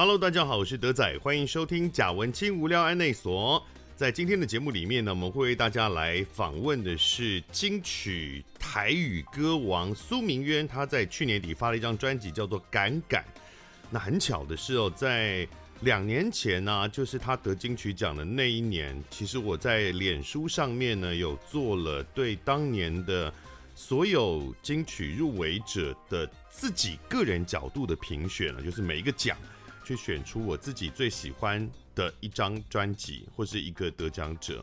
[0.00, 3.60] Hello，大家好，我是德仔，欢迎收听贾文清无聊案内所。
[3.96, 13.24] 在今天的节目里面呢，我们会为大家来访问的是金曲台语歌王苏明渊，他在去年底发了一张专辑，叫做《敢敢》。
[13.90, 15.44] 那很巧的是哦，在
[15.80, 23.34] 两年前呢、就是他得金曲奖的那一年，其实我在脸书上面呢，有做了对当年的
[23.74, 29.36] 所有金曲入围者的自己个人角度的评选了，就是每一个奖。
[29.88, 34.62] 去选出我自己最喜欢的一张专辑或是一个得奖者。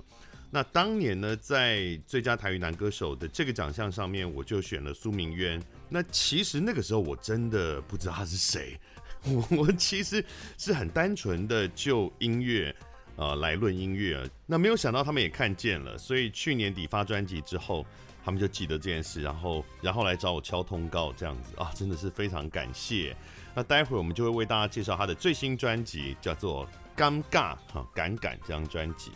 [0.52, 5.60] 那当年呢，在最佳台语男歌手的这个奖项上面，我就选了苏明渊。
[5.90, 8.80] 那其实那个时候我真的不知道他是谁，
[9.24, 10.24] 我我其实
[10.60, 12.74] 是很单纯的就音乐
[13.16, 14.30] 呃来论音乐。
[14.46, 17.84] 那没有想到他们也看见了，所以去年底发专辑之后，
[18.24, 23.18] 他们就记得这件事，然后然后来找我敲通告这样子啊，真的是非常感谢。
[23.58, 26.68] 那待会儿我们就会为大家介绍他的最新专辑，叫做
[27.00, 29.12] 《尴尬》哈，敢敢这张专辑。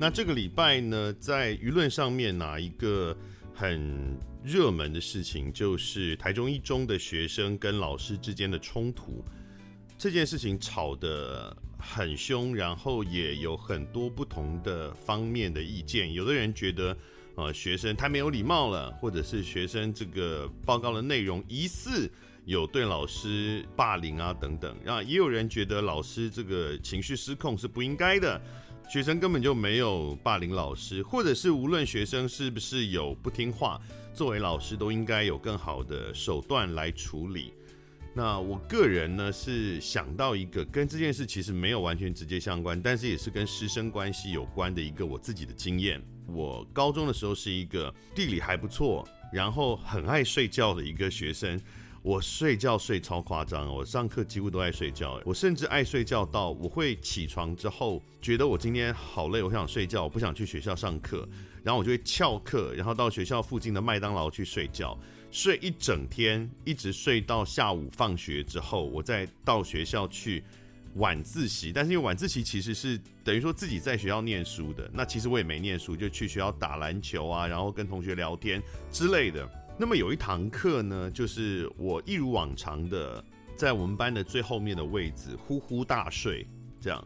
[0.00, 3.14] 那这个礼拜呢，在舆论上面哪一个
[3.54, 9.22] 很热门的事情，就是台中一中的学生跟老师之间的冲突。
[9.98, 16.96] 这件事情吵得很凶，然后也有很多不同的方面的意见，有的人觉得。
[17.36, 22.08] 呃，学生太没有礼貌了，或者是学生这个报告的内容疑似
[22.44, 28.40] 有对老师霸凌啊等等，那也有人觉得老师这个情绪失控是不应该的，
[28.88, 33.80] 学生根本就没有霸凌老师，或者是无论学生是不是有不听话，
[34.14, 37.52] 作为老师都应该有更好的手段来处理。
[38.14, 46.00] 那我个人呢是想到一个跟这件事其实没有完全直接相关，但是也是跟师生关系有关的一个我自己的经验。
[46.26, 51.60] 我高中的时候是一个地理还不错，然后很爱睡觉的一个学生。
[52.02, 55.18] 我睡觉睡超夸张，我上课几乎都爱睡觉。
[55.24, 61.26] 我甚至爱睡觉到我会起床之后觉得我今天好累，我想睡觉，我不想去学校上课，
[61.62, 64.98] 然后我就会翘课，然后到学校附近的麦当劳去睡觉，
[65.30, 70.44] 睡一整天，一直睡到下午放学之后，我再到学校去。
[70.94, 78.62] 晚自习，但是因为晚自习其实是等于说自己在学校念书的，那其实我也没念书，就去学校打篮球啊，然后跟同学聊天
[78.92, 79.48] 之类的。
[79.76, 83.24] 那么有一堂课呢，就是我一如往常的
[83.56, 86.46] 在我们班的最后面的位置呼呼大睡，
[86.80, 87.04] 这样。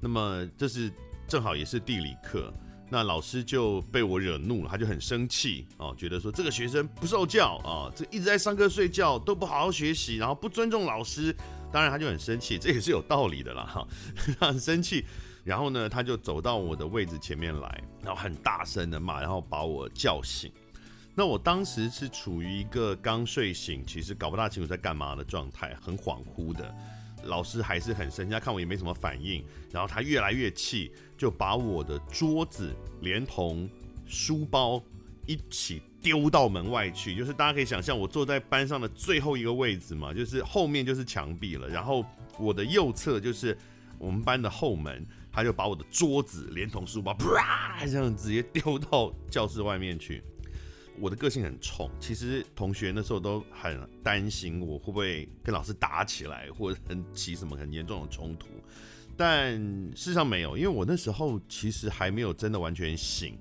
[0.00, 0.90] 那么这是
[1.28, 2.52] 正好也是地理课，
[2.90, 11.32] 那老师就被我惹怒了，他就很生气哦，觉得说这个学生不受教啊，这一直在上课睡觉，都不好好学习，然后不尊重老师。
[11.72, 13.86] 当然，他就很生气， 这也是有道理的啦，哈，
[14.38, 15.04] 他很生气，
[15.44, 20.50] 然后呢，他就走到我的位置前面来，然后很大声的骂，然后把我叫醒。
[21.14, 26.72] 那我当时是处于一个刚睡醒，其实搞不大清楚在干嘛的状态，很恍惚的。
[27.24, 33.68] 老师还是很生气，他看我也没什么反应，然后他越来越气，就把我的桌子连同
[34.06, 34.80] 书包
[35.28, 35.80] 一起。
[36.00, 42.06] 丢到门外去，就是大家可以想象，我坐在班上的最后一个位置嘛，就是后面就是墙壁了，然后
[42.38, 43.58] 我的右侧就是
[43.98, 50.22] 我们班的后门，他就把我的桌子连同书包啪这样直接丢到教室外面去。
[51.00, 58.46] 我的个性很冲，其实同学那时候都很担心我会不会跟老师打起来，或者很起什么很严重的冲突，
[59.16, 59.52] 但
[59.96, 63.36] 事实上没有，因为我那时候其实还没有真的完全醒。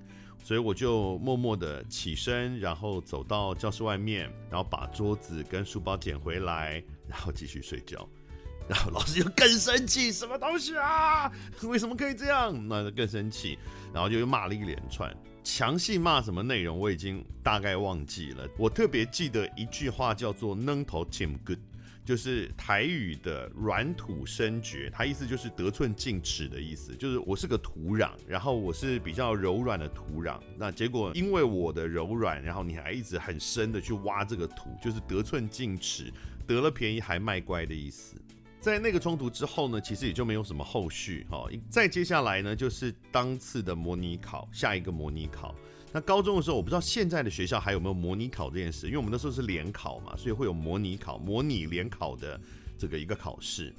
[0.48, 8.08] 所以我就默默地起身，然后走到教室外面，然后把桌子跟书包捡回来，然后继续睡觉。
[8.66, 11.30] 然后老师就更生气，什么东西啊？
[11.68, 12.66] 为什么可以这样？
[12.66, 13.60] 那就更生气，
[13.94, 15.14] 然后就又骂了一连串，
[15.44, 18.48] 详细骂什么内容我已经大概忘记了。
[18.58, 21.60] 我特别记得一句话叫做 “nâng thổ chìm good”。
[22.08, 36.10] 就是台语的软土深掘，它意思就是得寸进尺的意思，就是我是个土壤，然后我是比较柔软的土壤，那结果因为我的柔软，然后你还一直很深的去挖这个土，就是得寸进尺，
[36.48, 38.16] 得了便宜还卖乖的意思。
[38.62, 41.46] 在那个冲突之后呢，其实也就没有什么后续哈。
[41.70, 45.54] 再接下来呢，就是当次的模拟考，下一个模拟考。
[45.94, 52.40] 那高中的时候，我不知道现在的学校还有没有模拟考这件事，因为我们那时候是联考嘛，所以会有模拟考、模拟联考的
[52.78, 53.74] 这个一个考试。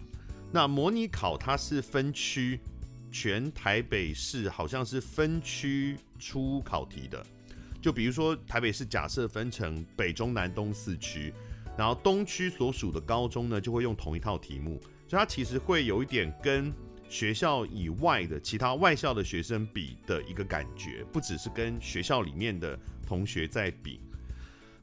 [0.50, 2.58] 那模拟考它是分区，
[3.12, 7.24] 全台北市好像是分区出考题的。
[7.80, 11.32] 就比如说台北市假设分成北中南东四区，
[11.76, 16.72] 然后东区所属的高中呢，就会用同一套题目，所以它其实会有一点跟。
[17.08, 24.00] 学校以外的其他外校的学生比的一个感觉，不只是跟学校里面的同学在比。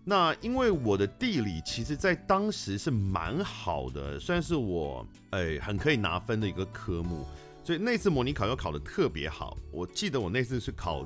[0.04, 7.25] 那因为我的地理其实在当时是蛮好的，算是我诶、很可以拿分的一个科目，
[7.63, 9.57] 所以那次模拟考又考得特别好。
[9.71, 11.04] 我记得我那次是考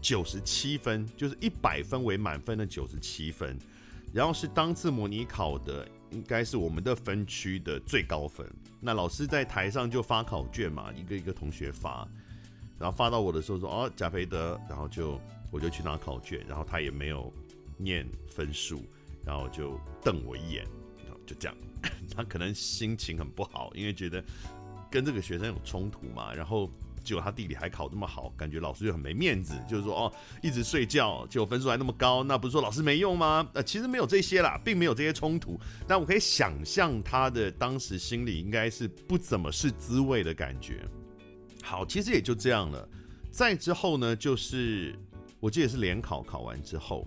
[0.00, 3.58] 九十七分，就是一百分为满分的九十七分，
[4.12, 8.46] 然后是当次模拟考的应该是我们的分区的最高分。
[8.80, 12.06] 那老师在台上就发考卷嘛，一个一个同学发，
[12.78, 15.20] 然后发到我的时候说哦贾培德，然后就
[15.50, 17.32] 我就去拿考卷，然后他也没有。
[17.82, 18.84] 念分数，
[19.24, 20.66] 然后就瞪我一眼，
[21.26, 21.56] 就这样。
[22.14, 24.22] 他可能心情很不好，因为觉得
[24.90, 26.30] 跟这个学生有冲突嘛。
[26.34, 26.70] 然后
[27.02, 30.12] 结果他地理还考那么好，感觉老师就很没面子，就是说哦，
[30.42, 33.48] 一直睡觉，结果分数还那么高，那不是说老师没用吗？
[33.54, 35.58] 呃，其实没有这些啦，并没有这些冲突。
[35.86, 40.84] 但我可以想象他的当时心里应该是不怎么是滋味的感觉。
[41.62, 42.88] 好，其实也就这样了。
[43.30, 44.98] 再之后呢，就是
[45.38, 47.06] 我记得是联考考完之后。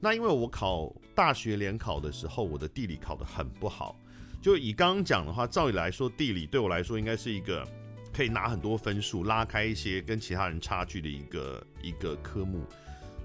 [0.00, 3.98] 那因为我考大学联考的时候，我的地理考得很不好。
[4.42, 7.66] 就以刚刚讲的话，照理来说，地理对我来说应该是一个
[8.16, 12.64] 可以拿很多分数、拉开一些跟其他人差距的一个一个科目。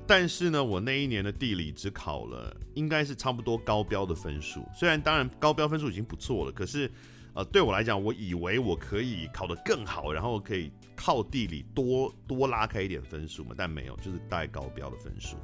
[0.05, 4.67] 但是呢，我那一年的地理只考了应该是差不多高标的分数。
[4.75, 6.91] 虽然当然高标分数已经不错了，可是
[7.33, 15.37] 呃，对我来讲，我以为我可以考得更好，然后可以靠地理多多拉开一点分数嘛，但没有，就是带高标的分数。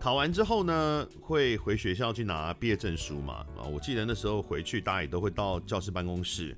[0.00, 3.44] 考完之后呢，会回学校去拿毕业证书嘛？
[3.58, 6.56] 啊，我记得那时候回去，大家也都会到教师办公室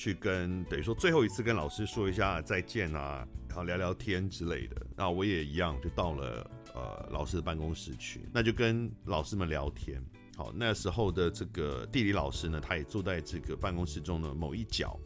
[0.00, 4.76] 去跟，等于说最后一次跟老师说一下再见啊，然后聊聊天之类的。
[4.96, 10.02] 那我也一样，就到了呃老师的办公室去，那就跟老师们聊天。
[10.38, 14.98] 好，那时候的这个地理老师呢，他也坐在这个办公室中的某一角。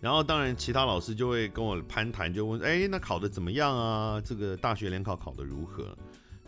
[0.00, 4.18] 然后当然其他老师就会跟我攀谈，就问，哎，那考得怎么样啊？
[4.18, 5.94] 这个大学联考考得如何？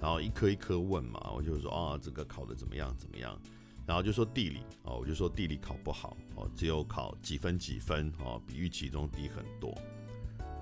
[0.00, 3.38] 然后一科一科问嘛，我就说啊，这个考得怎么样怎么样？
[3.86, 9.76] 然后就说地理哦，我就说地理考不好哦，只有考几分几分哦，比预期中低很多。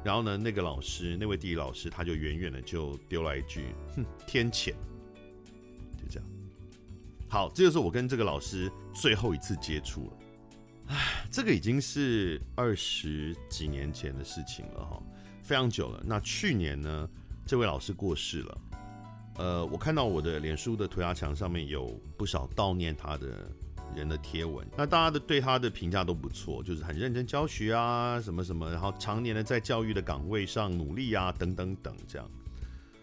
[0.05, 4.75] 然后呢，那个老师，那位地理老师，他就远远的就丢了一句：“哼，天谴。”
[5.97, 6.29] 就这样。
[7.29, 10.13] 好，这就是我跟这个老师最后一次接触了。
[10.89, 15.01] 唉，这个已经是二十几年前的事情了哈，
[15.45, 16.03] 非常久了。
[16.05, 17.09] 那去年呢，
[17.47, 18.59] 这位老师过世了。
[19.39, 23.51] 呃，我看到我的脸书的涂鸦墙上面有不少悼念他的
[23.97, 32.31] 人的贴文，那大家的对他的评价都不错，就是很认真教学啊，什么什么，然后常年的在教育的岗位上努力啊，等等等这样。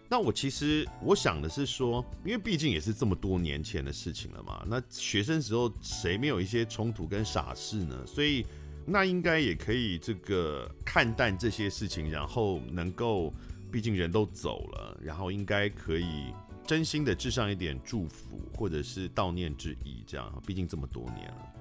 [0.08, 8.06] 那我其实我想的是说，因为毕竟也是这么多年前的事情了嘛，那学生时候谁没有一些冲突跟傻事呢？
[8.06, 8.46] 所以
[8.86, 13.34] 那应该也可以这个看淡这些事情，然后能够。
[13.70, 16.34] 毕竟人都走了，然后应该可以
[16.66, 20.42] 真心的致上一点祝福，或者是悼念之意，这样。
[20.46, 21.54] 毕竟这么多年了，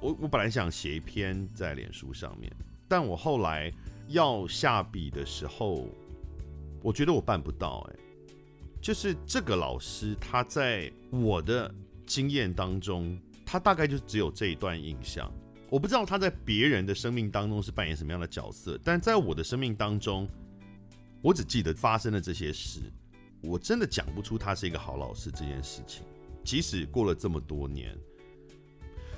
[0.00, 2.50] 我我本来想写一篇在脸书上面，
[2.88, 3.72] 但我后来
[4.08, 5.86] 要下笔的时候，
[6.82, 7.86] 我觉得我办不到。
[7.90, 7.96] 哎，
[8.80, 11.72] 就是这个老师，他在我的
[12.06, 15.30] 经验当中，他大概就只有这一段印象。
[15.70, 20.28] 我不知道他在别人的生命当中是扮演什么样的角色，但在我的生命当中。
[21.24, 22.80] 我只记得发生的这些事，
[23.40, 26.04] 我真的讲不出他是一个好老师这件事情。
[26.44, 27.96] 即使过了这么多年，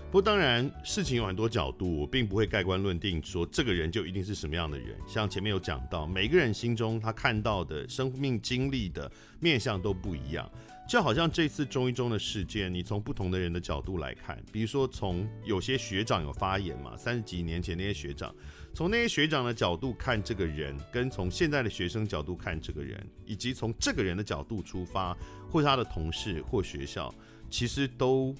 [0.06, 4.96] 不过当然事情有很多角度，我并不会盖棺论定说这个人就一定是什么样的人。
[5.04, 9.10] 像前面有讲到，每个人心中他看到的生命经历的
[9.40, 10.48] 面相都不一样。
[10.88, 18.32] 就好像这次中一中的事件，你从不同的人的角度来看，比如说从有些学长有发言嘛，三十几年前那些学长。
[18.76, 25.16] 从那些学长的角度看这个人，跟从现在的学生角度看这个人，以及从这个人的角度出发，
[25.48, 27.10] 或他的同事或学校，
[27.48, 28.34] 其实都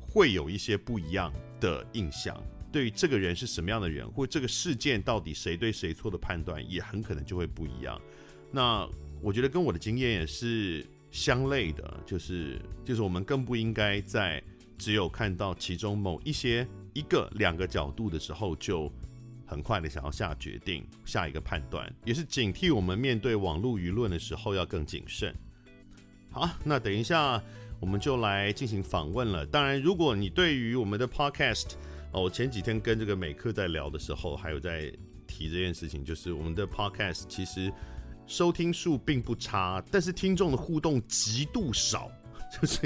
[0.00, 2.34] 会有一些不一样的印象。
[2.72, 8.00] 对于这个人是什么样的人，或这个事件到底谁对谁错的判断，也很可能就会不一样。
[8.50, 8.88] 那
[9.20, 14.42] 我觉得跟我的经验也是相类的，就是就是我们更不应该在
[14.78, 18.90] 只有看到其中某一些一个两个角度的时候就。
[19.54, 25.32] 很快的想要下决定，下一个判断，也是警惕我们面对网络舆论的时候要更谨慎。
[26.32, 27.40] 好，那等一下
[27.78, 29.46] 我们就来进行访问了。
[29.46, 31.74] 当然，如果你对于我们的 podcast，
[32.10, 34.92] 哦，我前几天跟这个美克在聊的时候，还有在
[35.28, 37.72] 提这件事情，就是我们的 podcast 其实
[38.26, 42.10] 收听数并不差，但是听众的互动极度少。
[42.60, 42.80] 就是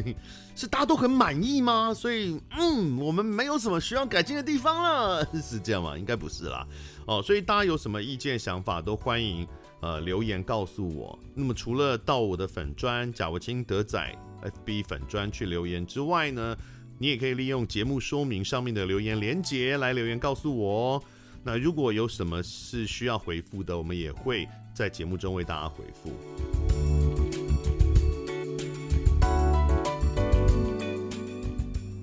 [0.57, 1.93] 是大家都很满意吗？
[1.95, 5.97] 所以嗯，我们没有什么需要改进的地方了， 是这样吗？
[5.99, 6.67] 应该不是啦。
[7.07, 9.47] 哦，所以大家有什么意见想法都欢迎
[9.81, 11.19] 呃留言告诉我。
[11.35, 14.17] 那么除了到我的粉专贾维清德仔
[14.65, 16.57] FB 粉专去留言之外呢，
[16.99, 21.03] 你也可以利用节目说明上面的留言连结来留言告诉我哦。
[21.45, 26.88] 那如果有什么是需要回复的，我们也会在节目中为大家回复。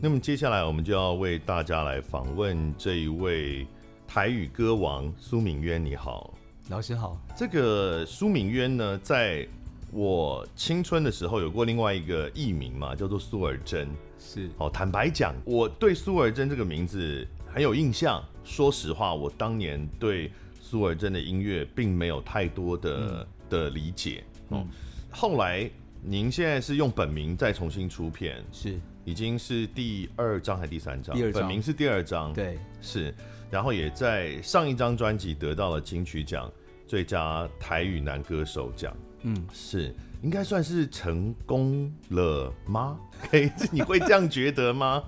[0.01, 3.65] 那么接下来我们就要为大家来访问这一位
[4.07, 6.33] 台语歌王苏敏渊，你好，
[6.69, 7.19] 老师好。
[7.35, 9.47] 这个苏敏渊呢，在
[9.91, 13.87] 我青春的时候有过另外一个艺名嘛，叫做苏尔珍。
[14.19, 18.23] 是，哦，坦白讲，我对苏尔珍这个名字很有印象。
[18.43, 24.23] 说实话，我当年对苏尔珍的音乐并没有太多的、嗯、的理解。
[24.49, 24.67] 哦、嗯，
[25.09, 25.69] 后来
[26.03, 31.15] 您现在是用本名再重新出片，是，已经是第二张还是第三张？
[31.15, 33.13] 第二张，本名是第二张，对，是。
[33.51, 36.51] 然后也在上一张专辑得到了金曲奖
[36.87, 38.93] 最佳台语男歌手奖。
[39.21, 42.99] 嗯，是，应该算是成功了吗？
[43.29, 45.03] 可以，你会这样觉得吗？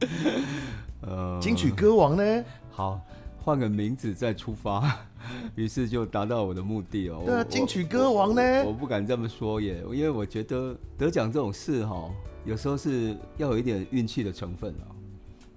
[1.02, 2.44] 呃，金曲歌王呢？
[2.70, 3.00] 好，
[3.38, 4.96] 换个名字再出发，
[5.56, 7.22] 于是就达到我的目的哦。
[7.24, 8.42] 对啊，金曲歌王呢？
[8.42, 12.10] 我，我，我不敢这么说耶，因为我觉得得奖这种事哈，
[12.48, 14.88] 有时候是要有一点运气的成分啊。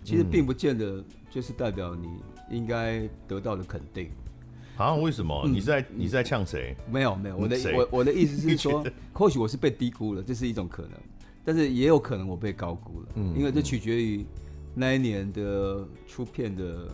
[0.04, 2.08] 其实并不见得就是代表你
[2.50, 4.10] 应该得到的肯定。
[4.78, 4.96] 啊？
[4.96, 5.48] 为什么？
[5.48, 6.76] 你是在你在呛谁？
[6.92, 8.84] 没有没有，我的我我的意思是 说，
[9.14, 10.92] 或许我是被低估了，这是一种可能，
[11.46, 13.08] 但是也有可能我被高估了。
[13.16, 14.26] 嗯，因为这取决于
[14.74, 16.88] 那一年的出片的。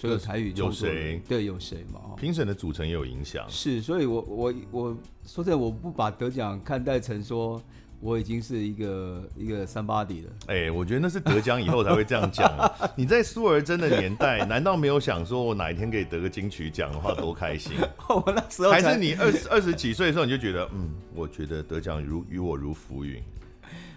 [0.00, 1.20] 所有台语有谁？
[1.28, 2.14] 对，有谁嘛？
[2.16, 3.44] 评审的组成也有影响。
[3.48, 7.60] 是，所以我我我说真的，我不把得奖看待成说
[8.00, 10.30] 我已经是一个一个 somebody 了。
[10.46, 12.48] 哎、欸，我觉得那是得奖以后才会这样讲。
[12.94, 17.72] 你在苏尔真的年代，难道没有想说我哪一天可以得个金曲奖的话，多开心？
[18.08, 23.20] 我那时候还是你二十二十几岁的时候，你就觉得嗯，我觉得得奖如与我如浮云。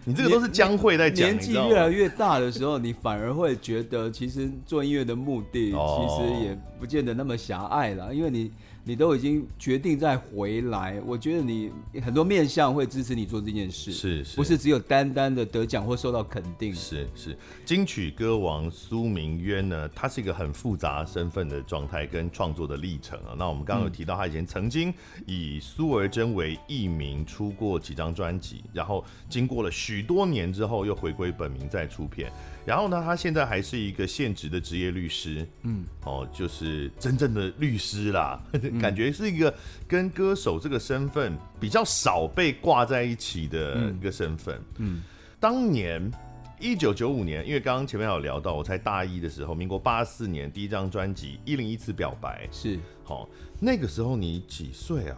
[0.04, 1.30] 你这个都是将会在讲。
[1.30, 5.78] 年纪越来越大的时候，你反而会觉得，其实做音乐的目的，其
[6.18, 8.52] 实也不见得那么狭隘了，因为你。
[8.84, 11.72] 你都已经决定再回来，我觉得你
[12.04, 16.74] 很多面向会支持你做这件事，是，是不是只有单单的得奖或受到肯定？
[16.74, 23.36] 是是，金曲歌王苏明渊呢，他是一个很复杂身份的状态跟创作的历程啊。
[23.38, 24.92] 那我们刚刚有提到，他以前曾经
[25.28, 32.32] 以苏儿珍为艺名出过几张专辑，然后经过了许多年之后，又回归本名再出片。
[32.64, 39.54] 然后呢，他现在还是一个现职的职业律师，嗯，哦，就是真正的律师啦，嗯、感觉是一个
[39.88, 44.56] 跟歌手这个身份比较少被挂在一起的一个身份。
[44.78, 45.04] 嗯，嗯
[45.40, 46.12] 当年
[46.60, 55.18] 一九九五年，因为刚刚前面有聊到，我才大一的时候，民国八四年第一张专辑《一零一次表白》是，好、哦，那个时候你几岁啊？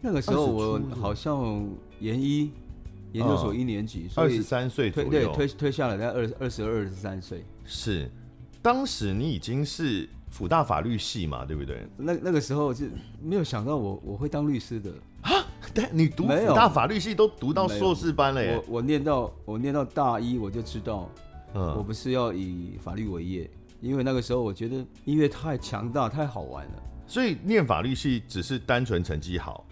[0.00, 2.52] 那个时候我好像研一。
[3.12, 7.44] 研究所一年级，二十三岁左右，对，推推下来在二二十二、二十三岁。
[7.64, 8.10] 是，
[8.62, 11.86] 当时你已经是辅大法律系嘛，对不对？
[11.96, 12.90] 那那个时候是
[13.22, 15.44] 没有想到我我会当律师的啊！
[15.74, 18.62] 但，你读辅大法律系都读到硕士班了耶！
[18.68, 21.10] 我我念到我念到大一，我就知道，
[21.54, 23.50] 嗯，我不是要以法律为业，
[23.80, 26.82] 因为那个时候我觉得音乐太强大、太好玩了。
[27.06, 29.66] 所以念法律系只是单纯成绩好。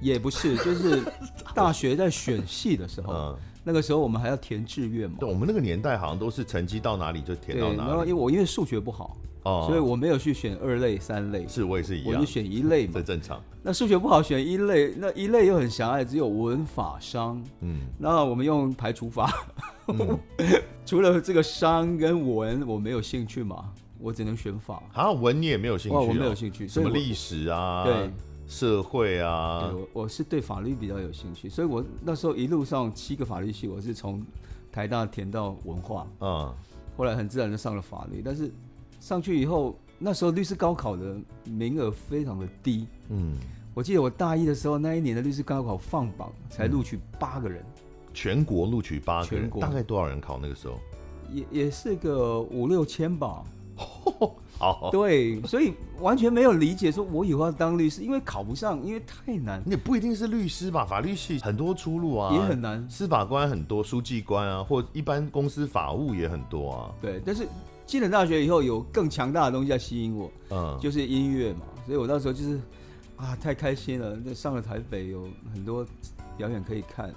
[0.00, 1.02] 也不是，就是
[1.54, 5.16] 大学在选系的时候，嗯，那个时候我们还要填志愿嘛。
[5.20, 7.88] 对，我们那个年代好像都是成绩到哪里就填到哪里。
[7.88, 11.46] 然后因为我因为数学不好，哦，所以我没有去选二类、三类。
[11.48, 13.42] 是我也是一样，我就选一类嘛，这正常。
[13.62, 17.42] 那数学不好选一类，那一类又很狭隘，只有文法商。
[17.60, 19.32] 嗯，那我们用排除法，
[19.88, 20.18] 嗯、
[20.86, 24.80] 除了这个商跟文我没有兴趣嘛，我只能选法。
[24.92, 25.96] 啊，文你也没有兴趣？
[25.96, 26.00] 哦？
[26.02, 27.82] 我没有兴趣，什么历史啊？
[27.84, 28.10] 对。
[28.46, 34.24] 社会啊，对，我是对法律比较有兴趣，所以我那时候一路上七个法律系，我是从
[34.70, 36.54] 台大填到文化，嗯，
[36.96, 38.52] 后来很自然就上了法律，但是
[39.00, 43.36] 上去以后，那时候律师高考的名额非常的低，嗯，
[43.74, 47.82] 我记得我大一的时候，那一年的律师高考放榜才录取八个人，嗯，
[48.14, 49.60] 全国录取八个人，全国。
[49.60, 50.78] 大概多少人考那个时候？
[51.32, 53.42] 也也是个五六千吧。
[54.58, 59.62] 好，对，所以完全没有理解，说我以后要当律师，因为考不上，因为太难。
[59.64, 62.88] 你也不一定是律师吧，法律系很多出路啊，也很难。
[62.88, 66.90] 司法官很多，书记官啊，或一般公司法务也很多啊。
[67.02, 67.46] 对，但是
[67.84, 71.60] 进了大学以后，有更强大的东西在吸引我，嗯，就是音乐嘛。
[71.84, 72.58] 所以我那时候就是
[73.16, 75.86] 啊，太开心了，上了台北有很多
[76.36, 77.14] 表演可以看。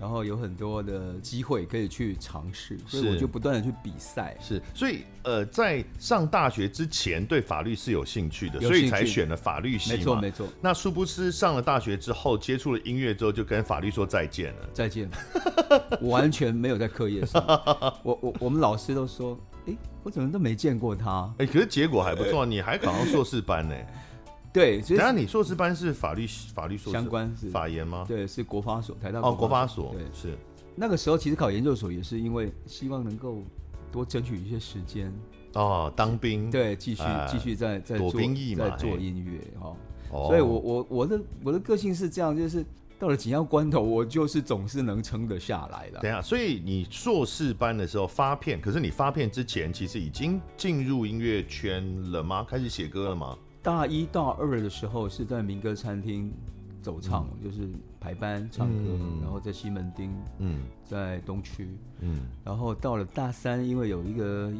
[0.00, 4.36] 然后有很多的机会可以去尝试，所以我就不断的去比赛。
[4.40, 9.96] 是，所以呃，在上大学之前对法律是有兴趣的，所以才选了法律系嘛。
[9.96, 10.48] 没错，没错。
[10.60, 14.68] 那殊不知上了大学之后，接触了音乐之后，就跟法律说再见了。
[14.72, 15.08] 再见，
[16.00, 17.42] 我完全没有在课业上。
[18.02, 21.32] 我我我们老师都说，哎、欸，我怎么都没见过他。
[21.38, 23.74] 哎、欸，可是结果还不错，你还考上硕士班呢。
[24.54, 28.04] 对，然后你硕士班是法律法律硕士相关是法研吗？
[28.06, 30.38] 对，是国发所台大哦，国发所对是。
[30.76, 33.42] 那个时候其实考研究所也是因为希望能够
[33.90, 35.12] 多争取一些时间
[35.54, 39.76] 哦，当兵对，继续继续在在做兵役嘛，在做音乐哈。
[40.08, 42.64] 所以我我我的我的个性是这样，就是
[42.96, 45.98] 到了紧要关头，我就是总是能撑得下来的。
[45.98, 52.46] 等下，所以你硕士班的时候发片，可是你发片之前其实已经进入音乐圈了吗？
[52.48, 53.36] 开始写歌了吗？
[53.64, 56.30] 大一大二的时候是在民歌餐厅
[56.82, 57.66] 走唱，嗯、就是
[57.98, 64.52] 排班唱歌，嗯、然后在西门町，嗯，在东区，嗯，然后到了大三，因为有一个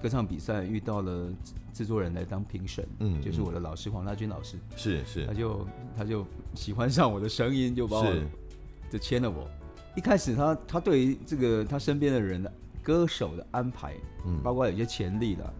[0.00, 1.28] 歌唱比赛，遇到了
[1.72, 5.66] 制作人来当评审，嗯，就是我的老师黄大军老师，是是，他就
[5.96, 8.14] 他就喜欢上我的声音，就把我
[8.88, 9.48] 就签了我。
[9.96, 12.48] 一开始他他对于这个他身边的人
[12.80, 15.52] 歌手的安排，嗯，包括有些潜力的。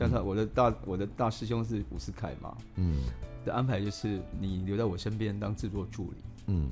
[0.00, 2.96] 像他，我的大我的大师兄是伍思凯嘛，嗯，
[3.44, 6.16] 的安排就是你留在我身边当制作助理，
[6.46, 6.70] 嗯，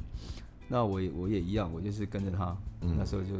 [0.67, 3.35] 那我也我也一样，我就是跟着他，嗯，那时候就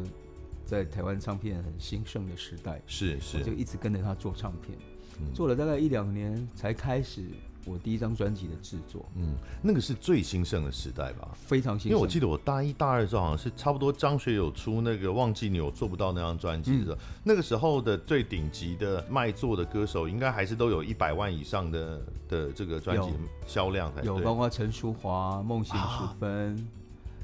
[0.67, 4.77] 在台湾唱片很兴盛的时代，是是，我就一直跟着他做唱片，
[5.21, 7.25] 嗯，做了大概一两年才开始。
[7.69, 11.29] 我第一张专辑的制作，嗯，那个是最兴盛的时代吧？
[11.35, 23.09] 非常兴盛，因为我记得我大一、大二的时候，好像是差不多张学友出那个《忘记你我做不到》那张专辑的时候，嗯、那个时候的最顶级的卖座的歌手，应该还是都有一百万以上的的这个专辑
[23.47, 24.07] 销量才对。
[24.07, 26.57] 有包括陈淑华、梦醒时分。
[26.57, 26.79] 啊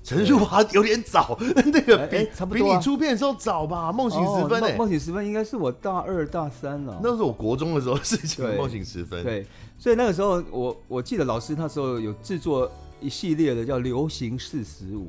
[0.05, 3.91] 陈淑华有点早， 那个比差不多比你出片的时候早吧？
[3.91, 7.01] 梦醒时分，梦醒时分应该是我大二大三了。
[7.03, 8.45] 那是我国中的时候事情。
[8.57, 9.47] 梦醒时分，对，
[9.79, 15.07] 所以那个时候我我记得老师那时候有制作一系列的叫《流行四十五》，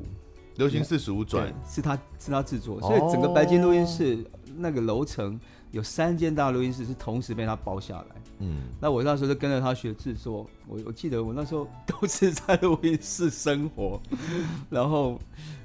[0.56, 4.24] 流行四十五转是他是他制作，所以整个白金录音室
[4.56, 5.38] 那个楼层
[5.72, 8.15] 有三间大录音室是同时被他包下来。
[8.38, 14.00] 嗯，那我那时候就跟着他学制作，我我记得我那时候 都是在录音室生活，
[14.70, 15.18] 然后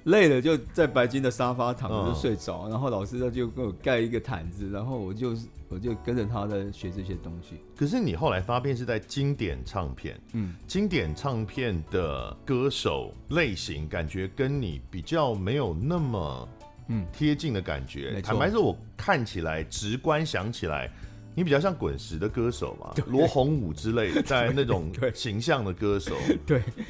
[0.05, 5.35] 累了就在白金的沙发躺着就睡着，然后老师他就给我盖一个毯子，然后我就
[5.69, 7.57] 我就跟着他在学这些东西。
[7.75, 16.49] 可是你后来发片是在经典唱片，嗯，经典唱片的歌手类型感觉跟你比较没有那么
[16.87, 17.05] 嗯。
[17.11, 20.89] 贴近的感觉，坦白说，我看起来直观想起来。
[21.33, 26.15] 你比较像滚石的歌手嘛， 罗红武之类的，在那种 形象的歌手。
[26.45, 26.83] 对， 对，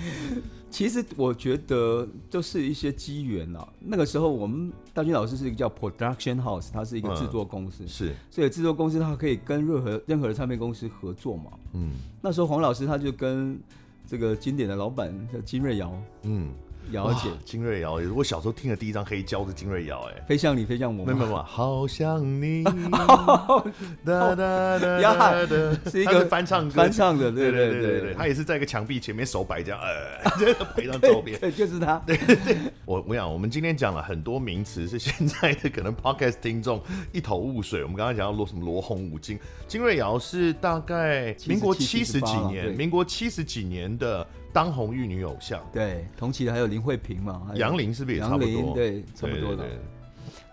[0.70, 3.68] 其实我觉得就是一些机缘啊。
[3.80, 11.52] 那个时候，我们大军老师是一个叫 Production House，它是一个制作公司，嗯、是，所以制作公司它可以跟任何任何的唱片公司合作嘛。
[11.74, 13.60] 嗯，那时候黄老师他就跟
[14.08, 16.52] 这个经典的老板叫金瑞瑶，嗯。
[16.92, 22.64] 姚姐，金瑞瑶也是我小时候听的第一张黑胶是金瑞瑶，哎，飞向你，飞向我，没有没有，好想你，
[24.06, 37.84] 哒哒哒哒，是一个翻唱歌，翻唱的，对对对对，他也是在一个墙壁前面手摆这样，呃， 拍张照片，对，就是他，对对，我我想我们今天讲了很多名词，是现在的可能 podcast 听众一头雾水。
[37.84, 44.28] 我们刚刚讲到罗什么罗红五金，金瑞瑶是大概民国七十几年，民国七十几年的。
[44.54, 48.74] 当红玉女偶像，对，同期的还有林慧萍嘛，杨林是不是也差不多？
[48.74, 49.66] 对，差不多的。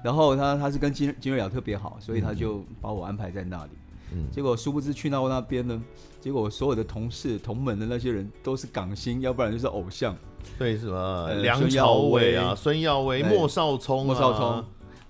[0.02, 3.70] 然后他他是跟金金瑞瑶特别好，所以他就把我安排在那里。
[4.12, 5.82] 嗯，结果殊不知去到那边呢，
[6.20, 10.16] 结果所有的同事同门的那些人都是港星，要不然就是偶像。
[10.58, 14.32] 对，什么梁朝伟啊、孙耀威、莫少聪、莫少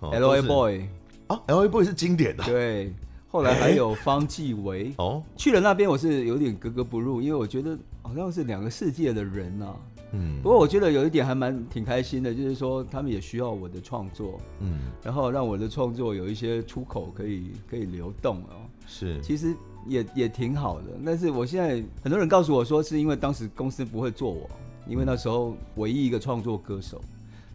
[0.00, 0.42] 聪、L.A.
[0.42, 0.88] Boy
[1.26, 1.68] 啊，L.A.
[1.68, 2.44] Boy 是经典的。
[2.44, 2.92] 对。
[3.30, 7.76] 后来还有方季惟哦，去了那边我是有点格格不入，因为我觉得
[8.08, 9.76] 好像是两个世界的人呐。
[10.12, 18.64] 嗯，不过我觉得有一点还蛮挺开心的，就是说他们也需要我的创作，嗯，然后让我的创作有一些出口可以可以流动哦。
[18.86, 19.54] 是，其实
[19.86, 20.86] 也也挺好的。
[21.04, 24.48] 但是我现在很多人告诉我说，是因为当时公司不会做我，
[24.88, 26.98] 因为那时候唯一一个创作歌手。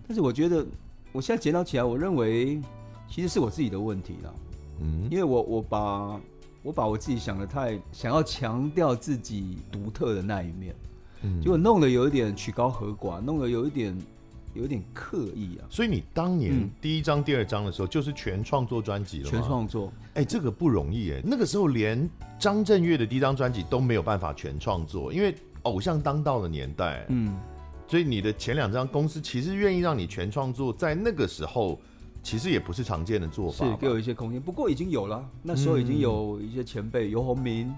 [0.07, 0.63] 但是我觉得
[1.11, 2.61] 我现在检讨起来，我认为
[3.09, 4.33] 其实是我自己的问题了。
[4.81, 6.21] 嗯，因为我我把
[6.63, 10.73] 我把我自己想的太想要强调自己独特的那一面，
[11.21, 13.95] 嗯，结果弄得有一点曲高和寡，弄得有一点
[14.53, 15.67] 有一点刻意啊。
[15.69, 19.29] 所以你当年第一张、第二张的时候，就是全创作专辑了吗？
[19.29, 21.21] 全创作，哎、欸，这个不容易哎。
[21.23, 27.37] 那个时候连张震岳的第一张专辑都没有办法全创作，因为偶像当道的年代，嗯。
[27.85, 31.77] 所以你的前两张公司其实愿意让你全创作，在那个时候
[32.23, 34.41] 其实也不是常见的做法，是给我一些空间。
[34.41, 37.71] 不过已经有了，那时候已经有一些前辈，游鸿明、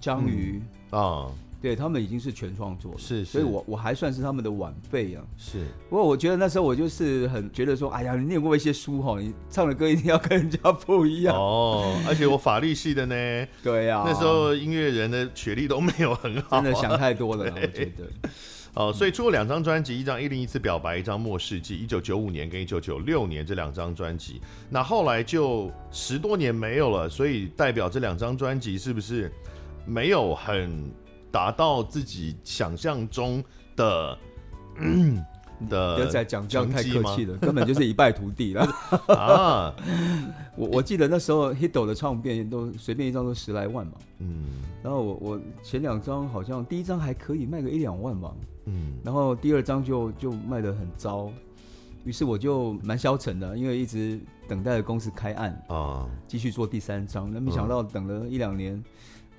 [0.00, 0.60] 张宇
[0.90, 1.30] 啊。
[1.30, 5.22] 嗯对他们已经是全创作了，是，是，所以我我还算是他们的晚辈啊。
[5.38, 11.96] 是，不过我觉得那时候我就是很觉得说，哎呀，你念过一些书哈，你唱的歌一定要跟人家不一样哦。
[12.08, 13.14] 而且我法律系的呢，
[13.62, 18.28] 对呀、啊，那时候音乐人的学历都没有很好、啊，真的想太多了，我觉得。
[18.74, 29.30] 哦，所以出了两张专辑，一张《一零一次表白》，一张《末世纪》，一九九五年跟一九九六年这两张专辑，那后来就十多年没有了，所以代表这两张专辑是不是
[29.86, 30.90] 没有很？
[31.32, 33.42] 达到自己想象中
[33.74, 34.18] 的
[35.66, 38.68] 的，别再讲这样太客气了，根本就是一败涂地了
[39.16, 39.74] 啊！
[40.54, 44.44] 我我记得那时候 Hito 的唱片都随便一张都十来万嘛，嗯，
[44.82, 48.30] 然后我我前两张好像第一张还可以卖个一两万吧，
[48.66, 51.30] 嗯，然后第二张就就卖的很糟，
[52.04, 58.82] 于是我就蛮消沉的，因为一直等待着公司开案啊，继续做第三张，那没想到等了一两年。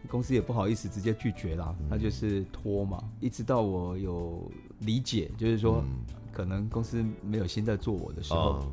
[0.10, 5.82] 公司也不好意思直接拒绝啦，他就是拖嘛，一直到我有理解，就是说
[6.30, 8.68] 可能公司没有心在做我的时候，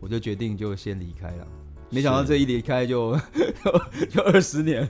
[0.00, 1.46] 我就决定就先离开了。
[1.88, 3.16] 没想到这一离开就
[4.10, 4.88] 就二十年。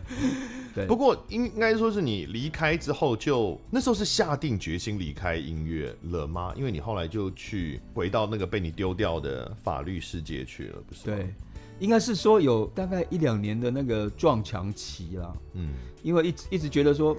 [0.75, 6.53] 对，不过应该说是你离开之后就那时候是下定决心离开音乐了吗？
[6.57, 11.05] 因为你后来就去回到那个被你丢掉的法律世界去了，不是？
[11.05, 11.35] 对。
[11.79, 15.71] 应该是说有大概一两年的那个撞墙期啦，嗯，
[16.03, 17.17] 因为一直一直觉得说，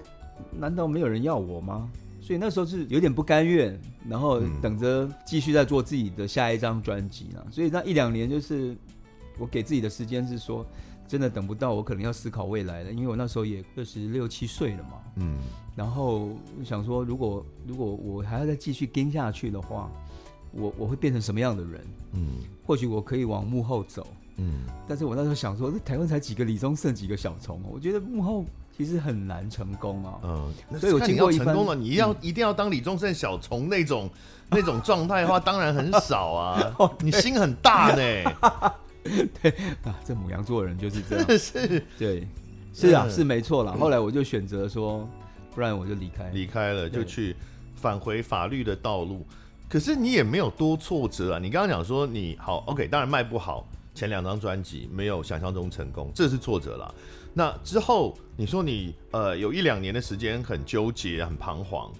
[0.57, 1.91] 难道没有人要我吗？
[2.21, 7.45] 所以那时候是有点不甘愿，然后等着继续在做自己的下一张专辑呢。
[7.51, 8.73] 所以那一两年就是
[9.37, 10.65] 我给自己的时间是说，
[11.13, 15.37] 真的等不到，我可能要思考未来了，因为我那时候也二十六七岁了嘛，嗯，
[15.75, 16.29] 然后
[16.65, 19.91] 想说，如果如果我还要再继续跟下去的话，
[20.51, 21.81] 我我会变成什么样的人？
[22.13, 24.07] 嗯，或许我可以往幕后走。
[24.37, 28.43] 嗯，但是我那时候想说，这台湾才几个李宗盛，几个小虫，我觉得幕后
[28.75, 30.19] 其实很难成功啊。
[30.23, 34.09] 嗯，所以我经过成功了，你要一定要当李宗盛小虫那种
[34.49, 36.75] 那种状态的话，当然很少啊。
[37.01, 38.81] 你心很大呢。
[39.41, 39.51] 对
[39.83, 41.25] 啊，这母羊座的人就是这样。
[41.37, 42.27] 是，对，
[42.73, 43.73] 是啊，是没错了。
[43.73, 45.07] 后来我就选择说，
[45.53, 47.35] 不然我就离开，离开了就去
[47.75, 49.25] 返回法律的道路。
[49.69, 51.39] 可是你也没有多挫折啊。
[51.39, 53.67] 你刚刚讲说你好，OK，当然卖不好。
[53.95, 56.95] 前两张专辑没有想象中成功，这是挫折了。
[57.31, 61.91] 那之后你说你呃有一两年的时间很纠结、很彷徨，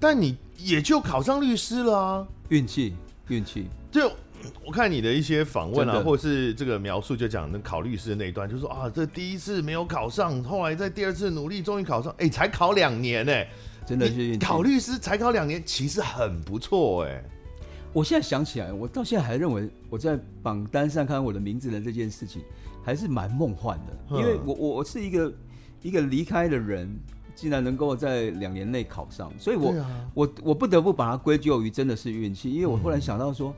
[0.00, 2.26] 但你也就考上律师了啊！
[2.48, 2.94] 运气，
[3.28, 3.66] 运气。
[3.92, 4.10] 就
[4.64, 12.14] 我看你的一些访问啊，或者是这个描述，就讲那考律师的那一段，就说啊，这第一次没有考上，后来在第二次努力，终于考上。
[12.18, 13.32] 哎，才考两年呢，
[13.86, 14.36] 真的是。
[14.38, 17.22] 考律师才考两年，其实很不错哎。
[17.92, 22.42] 我现在想起来，我到现在还认为我在榜单上看到我的名字的这件事情
[22.84, 25.32] 还是蛮梦幻的，因为我我我是一个
[25.80, 26.94] 一个离开的人，
[27.34, 29.74] 竟然能够在两年内考上，所以我
[30.12, 33.54] 我我不得不把它归咎于真的是运气，因为我忽然想到说，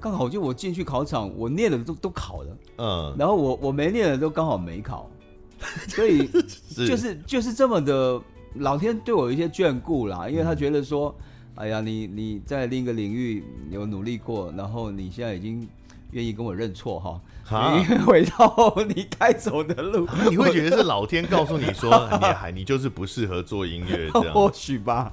[0.00, 5.10] 刚好就我进去考场，我念的都都考了，嗯，然后我我没念的都刚好没考，
[5.88, 6.28] 所以
[6.74, 8.20] 就是就是这么的，
[8.54, 11.14] 老天对我有一些眷顾啦，因为他觉得说。
[11.60, 15.68] 哎呀，你你在另一个领域有努力过，然后你现在已经
[16.12, 17.00] 愿意跟我认错
[17.44, 25.12] 哈，你回到你该走的路，你会觉得是老天告诉你说， 你还你就是不适合做音乐这样，或许吧，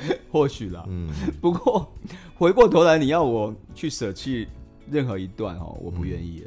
[0.30, 0.84] 或许啦。
[0.88, 1.08] 嗯，
[1.40, 1.90] 不过
[2.34, 4.46] 回过头来，你要我去舍弃
[4.90, 6.42] 任何一段哦，我不愿意。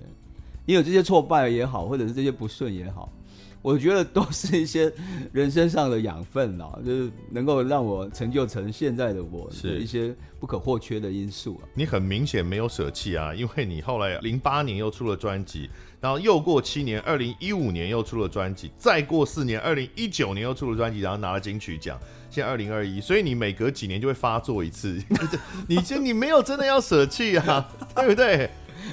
[0.65, 3.07] 因为这些挫败也好，或者是这些不顺也好。
[3.65, 4.93] 我觉得都是一些
[5.31, 11.59] 人生上的养分啦， 就是能够让我成就成现在的我，是一些不可或缺的因素。
[11.73, 15.67] 你很明显没有舍弃啊，因为你后来零八年又出了专辑，
[15.99, 21.99] 然后又过七年，二零一五年又出了专辑，再过四年，二零一九年又出了专辑，然后拿了金曲奖，
[22.29, 25.01] 现在二零二一，所以你每隔几年就会发作一次，
[25.67, 28.47] 你就你没有真的要舍弃啊， 对不对？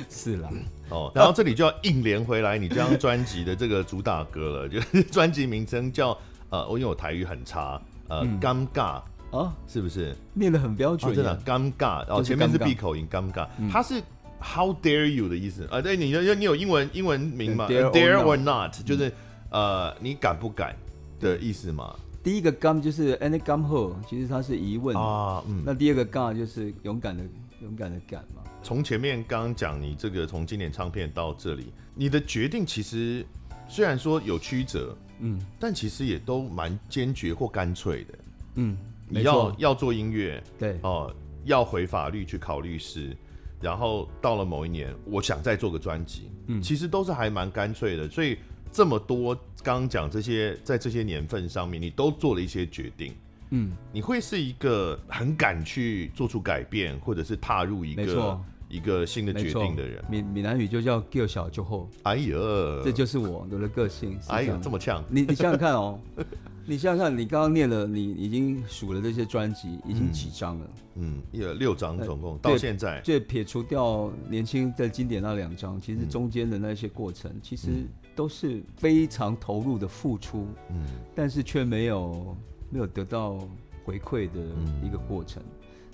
[0.08, 0.48] 是啦。
[0.92, 6.16] 哦，然后这里就要硬连回来你这张专辑的这个主打歌了， 就是专辑名称叫
[6.50, 9.00] 呃，我因为我台语很差，呃，尴尬
[9.30, 10.14] 啊，是不是？
[10.34, 12.06] 念得很标准，真的尴尬。
[12.06, 14.02] 然后前面是闭口音，尴尬，它是
[14.38, 15.80] How dare you 的意思啊？
[15.80, 19.10] 对，你有你有英文英文名吗？Dare or not，就是
[19.50, 20.76] 呃，你敢不敢
[21.20, 21.94] 的意思嘛？
[22.22, 27.24] 第一个 gum 就是 Any 敢好，其实它是疑问啊，嗯，那第二个 gum 就是勇敢的
[27.62, 28.41] 勇敢的敢嘛。
[28.62, 33.26] 从前面刚刚讲你这个从经典唱片到这里，你的决定其实
[33.68, 38.18] 虽然说有曲折，嗯，但其实也都蛮坚决或干脆的，
[38.54, 38.76] 嗯，
[39.08, 40.78] 你要要做音乐，对。
[40.82, 43.16] 哦，要回法律去考律师，
[43.60, 48.08] 然后到了某一年，我想再做个专辑，嗯，其实都是还蛮干脆的。
[48.08, 48.38] 所以
[48.70, 53.12] 这么多刚刚讲这些，在这些年份上面，你都做了一些决定，
[53.50, 58.40] 嗯，你会是一个很敢去做出改变，或者是踏入一个
[58.72, 60.02] 一个新的决定的人。
[60.08, 62.36] 闽闽南语就叫 “give 小就后”，哎呀，
[62.82, 64.18] 这就是我我的个性。
[64.28, 66.00] 哎呀，这么呛，你你想想看哦。
[66.64, 70.70] 你想想看，你刚刚念了，你已经数了这些专辑，已经几张了？
[70.94, 73.00] 嗯，有六张总共到现在。
[73.00, 77.68] 就撇除掉年轻在经典那两张，其实中间的那些过程，其实
[78.14, 82.36] 都是非常投入的付出，嗯，但是却没有
[82.70, 83.36] 没有得到
[83.84, 84.40] 回馈的
[84.84, 85.42] 一个过程。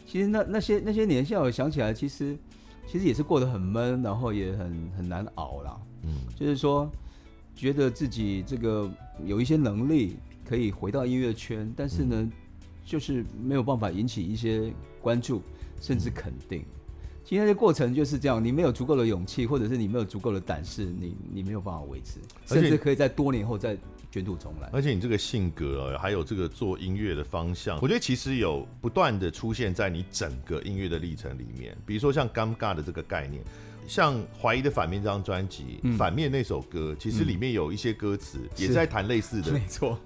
[0.05, 2.37] 其实那那些那些年，现在我想起来，其实
[2.91, 5.79] 其实也是过得很闷，然后也很很难熬啦。
[6.03, 6.91] 嗯，就是说
[7.55, 8.91] 觉得自己这个
[9.25, 10.17] 有一些能力。
[10.49, 12.33] 可以回到音乐圈，但是呢，嗯、
[12.83, 15.43] 就是没有办法引起一些关注，
[15.79, 16.65] 甚至肯定。
[17.23, 23.77] 今天的过程就是这样，你没有足够的勇气，或者是你没有足够的胆识，你你没有办法维持，甚至可以在多年后再
[24.11, 24.69] 卷土重来。
[24.73, 31.77] 而且你这个性格，还有这个做音乐的方向，我觉得其实有不断的出现在你整个音乐的历程里面。
[31.87, 33.43] 比如说像尴尬的这个概念。
[33.87, 39.99] 像《怀疑的反面》这张专辑，嗯，反面那首歌，其实里面有一些歌词也在谈类似的，没错。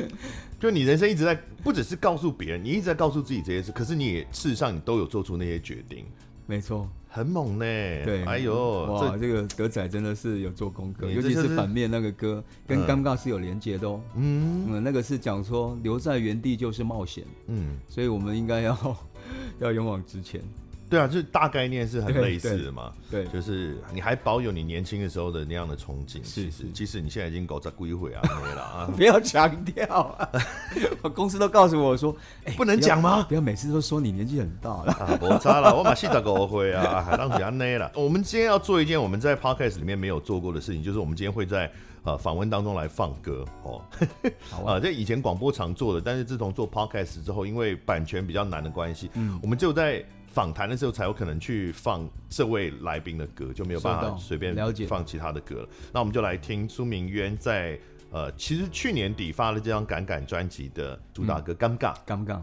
[0.58, 6.06] 就你人生一直在，不只是告诉别人，你一直在告诉自己这些事，可是你也事实上你都有做出那些决定，
[6.46, 7.64] 没错，很猛呢。
[8.04, 13.98] 对，哎呦，哇，这，这个德仔真的是有做功课，尤其是反面那个歌，跟尴尬是有连接的哦。
[14.16, 18.96] 嗯，嗯，那个是讲说留在原地就是冒险，嗯，所以我们应该要
[19.60, 20.42] 要勇往直前。
[20.88, 22.92] 对啊，就是大概念是很类似的嘛。
[23.10, 26.24] 对，对就是你还保有你年轻的时候的那样的憧憬。
[26.24, 28.90] 是是，即使你现在已经搞在归回啊， 没了啊。
[28.96, 29.86] 不要强调
[30.18, 30.28] 啊！
[31.02, 33.28] 我公司都告诉我说，欸、不能讲吗不？
[33.28, 34.92] 不要每次都说你年纪很大了。
[34.92, 37.90] 啊，不差了，我马上就归回啊，还让人家内了。
[37.94, 41.70] 我们今天要做一件我们在 podcast 里面没有做过的事情，就是我们今天会在
[42.04, 43.82] 呃访问当中来放歌哦。
[44.64, 50.04] 啊，这以前广播常做的，但是自从做 podcast 之后，因为版权比较难的关系，嗯，我们就在。
[50.36, 54.54] 访谈的时候才有可能去放这位来宾的歌，就没有办法随便
[54.86, 55.68] 放其他的歌了。
[55.94, 61.94] 那我们就来听苏明渊在呃，其实去年底发了这张《敢敢》专辑的主打歌《尴尬》。
[62.06, 62.42] 尴尬。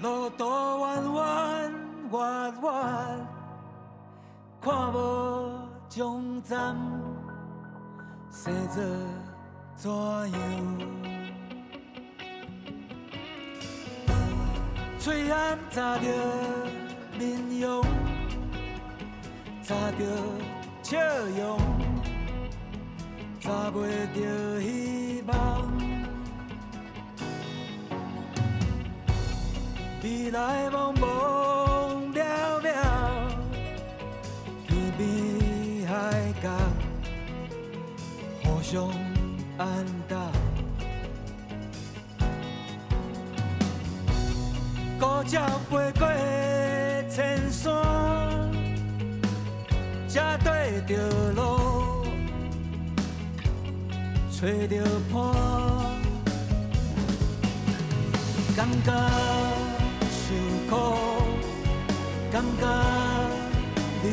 [0.00, 0.44] 路途
[0.80, 1.77] 弯弯。
[2.10, 3.26] 弯弯，
[4.60, 5.58] 看无
[5.90, 6.74] 终站，
[8.30, 8.82] 生做
[9.76, 9.90] 怎
[10.32, 10.38] 样？
[14.98, 16.04] 嘴暗查着
[17.18, 17.84] 面容，
[19.62, 20.04] 查着
[20.82, 20.98] 笑
[21.36, 21.58] 容，
[23.40, 25.36] 查袂着希望。
[30.02, 31.77] 未来茫茫。
[38.70, 38.90] 相
[39.56, 39.66] 安
[40.06, 40.30] 踏，
[45.00, 46.06] 孤鸟飞过
[47.08, 47.72] 千山，
[50.06, 50.92] 才对着
[51.32, 52.04] 路，
[54.30, 55.16] 找着伴。
[58.54, 58.92] 感觉
[60.10, 60.34] 受
[60.68, 60.72] 苦，
[62.30, 62.62] 感觉
[64.02, 64.06] 流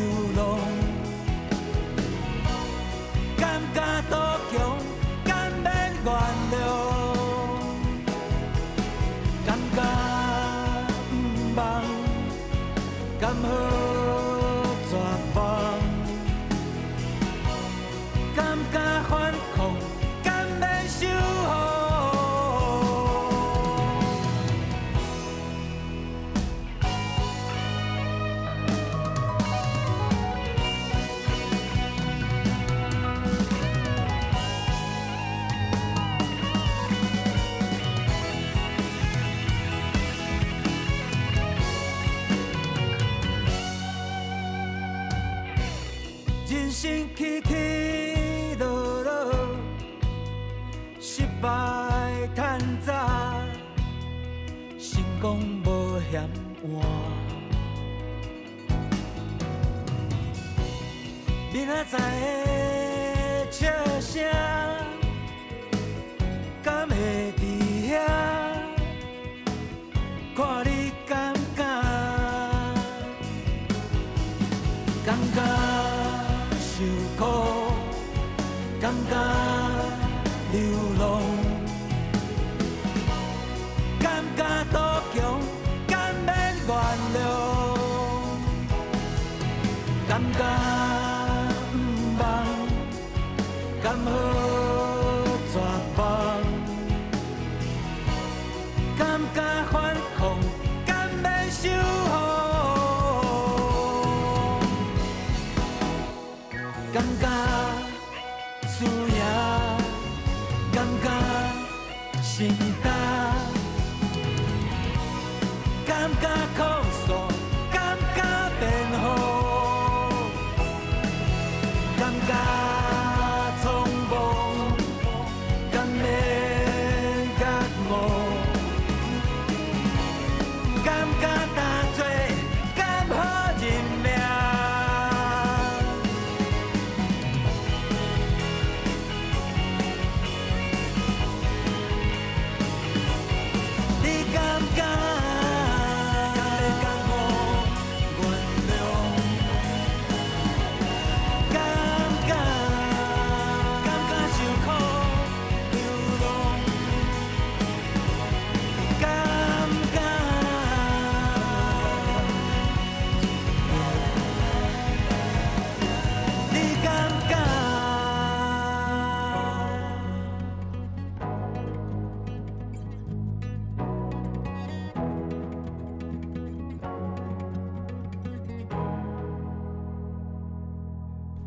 [61.91, 62.35] 在。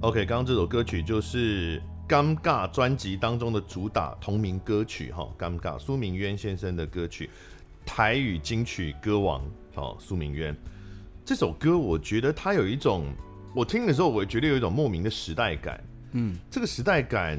[0.09, 7.29] OK，刚刚这首歌曲就是《尴尬》专辑当中的主打同名歌曲，哈，《尴尬》苏明渊先生的歌曲，
[7.85, 9.44] 台语金曲歌王，
[9.75, 10.57] 哦，苏明渊。
[11.27, 13.12] 这首歌我觉得它有一种，
[13.55, 17.38] 我听的时候我觉得有一种莫名的时代感，嗯，这个时代感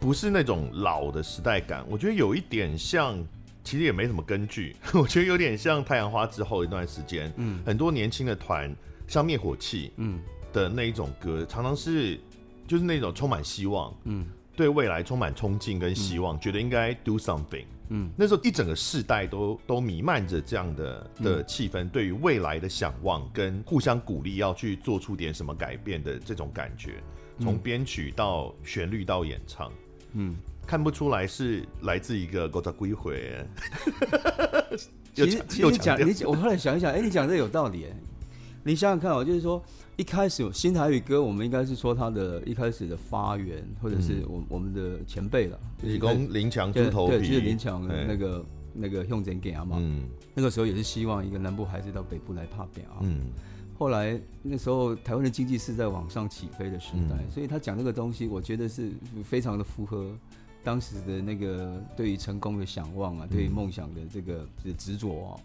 [0.00, 3.22] 不是那种老的时代感，我觉得有一点像，
[3.62, 8.74] 其实也没什么根据， 我觉得有点像太阳花之后一段时间，嗯，很多年轻的团
[9.06, 10.18] 像灭火器，嗯。
[10.56, 12.18] 的那一种歌，常常是
[12.66, 27.02] 就是那种充满希望，嗯，对未来充满憧憬跟希望，嗯、觉得应该 do something，嗯，那时候一整个世代都都弥漫着这样的的气氛，嗯、对于未来的向往跟互相鼓励，要去做出点什么改变的这种感觉，
[27.38, 29.70] 从编曲到旋律到演唱，
[30.14, 30.34] 嗯，
[30.66, 33.46] 看不出来是来自一个国家归回。
[35.12, 37.90] 其实 其实你讲你我后来想一想，哎、欸，你讲这有道理，哎，
[38.64, 39.62] 你想想看哦，就是说。
[39.96, 50.02] 一开始新台语歌，我们应该是说它的一开始的发源，或者是我我们的前辈了，就是林强猪头皮，对，就是林强的那个那个向前行嘛，嗯，
[50.34, 53.20] 那个时候也是希望一个南部孩子到北部来怕表啊，嗯，
[53.78, 58.90] 后来那时候台湾的经济是在往上起飞的时代，所以他讲那个东西，我觉得是
[59.24, 60.10] 非常的符合
[60.62, 65.40] 当时的那个对于成功的向往啊，对于梦想的这个的执着啊。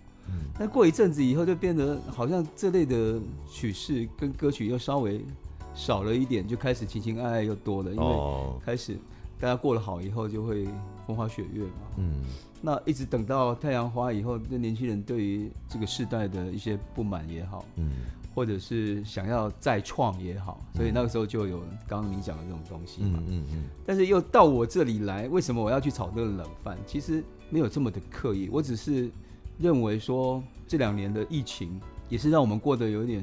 [0.57, 5.25] 但过一阵子以后，就变得好像这类的曲式跟歌曲又稍微
[5.73, 8.95] 少了一点，就开始情情爱爱又多了，因为开始
[9.39, 10.67] 大家过得好以后，就会
[11.07, 11.71] 风花雪月嘛。
[11.97, 12.21] 嗯，
[12.61, 17.91] 那一直等到太阳花以后，那年轻人对于这个世代的一些不满也好，嗯，
[18.35, 23.19] 或者是想要再创也好，所以那个时候就有刚刚你讲的这种东西嘛。
[23.27, 23.63] 嗯嗯。
[23.83, 26.77] 但是又到我这里来，为什么我要去炒这个冷饭？
[26.85, 29.09] 其实没有这么的刻意，我只是。
[29.59, 33.21] 认为说这两年的疫情也是让我们过得有点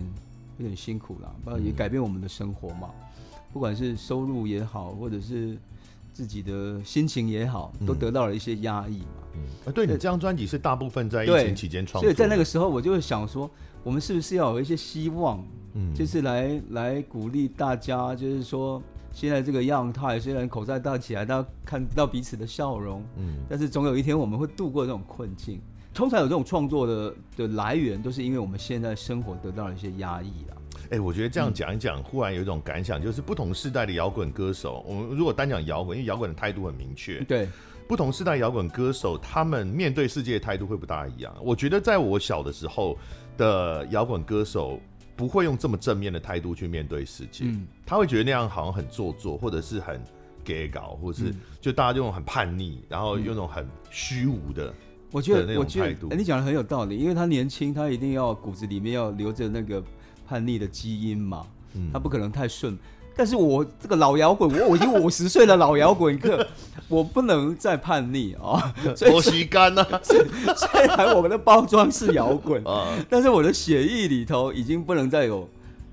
[0.58, 2.90] 有点辛苦了，包括也改变我们的生活嘛。
[3.52, 5.56] 不管是收入也好，或者是
[6.12, 9.22] 自己的心情也好，都得到了一些压抑嘛。
[9.34, 13.50] 嗯，啊，对，你这张专辑是大部分在疫情期间创作，所以在那个时候我就会想说，
[13.82, 25.60] 我们是不是要有一些希望，嗯，就是来来鼓励大家，就是说现在这个样态虽然口罩戴起来，大家看不到彼此的笑容，嗯，但是总有一天我们会度过这种困境。
[25.98, 30.54] 通常有这种创作的的来源，都是因为我们现在生活得到了一些压抑啊。
[30.84, 37.18] 哎、欸，我觉得这样讲一讲，嗯、忽然有一种感想，就是不同世代的摇滚歌手，我们如果单讲摇滚，因为摇滚的态度很明确。
[37.24, 37.48] 对，
[37.88, 41.36] 不同世代摇滚歌手，他们面对世界的态度会不大一样。
[41.42, 42.96] 我觉得在我小的时候
[43.36, 44.80] 的摇滚歌手，
[45.16, 47.44] 不会用这么正面的态度去面对世界。
[47.44, 50.00] 嗯，他会觉得那样好像很做作，或者是很
[50.44, 54.72] gay 搞，或者是就大家用很叛逆，然后用那种很虚无的。
[55.10, 59.82] 我觉得，我觉得，哎，你讲的很有道理，因为他年轻，他一定要骨子里面要留着那个
[60.26, 62.78] 叛逆的基因嘛，嗯、他不可能太顺。
[63.16, 66.46] 但是我这个老摇滚，我我已经五十岁的老摇滚客，
[66.86, 68.72] 我不能再叛逆 啊！
[68.96, 69.84] 多吸干呢？
[70.54, 75.48] 虽然我们的包装是摇滚啊，但是我的血液里头已经不能再有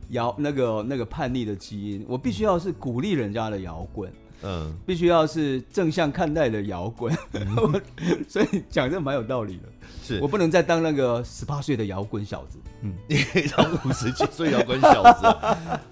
[0.10, 4.12] 摇那个那个叛逆的基因，我必须要是鼓励人家的摇滚。
[4.46, 7.82] 嗯，必须要是正向看待的摇滚，嗯、
[8.30, 9.64] 所以讲这蛮有道理的。
[10.04, 15.38] 是我不能再当那个十八岁的摇滚小子，嗯，你可以当五十几岁摇滚小子。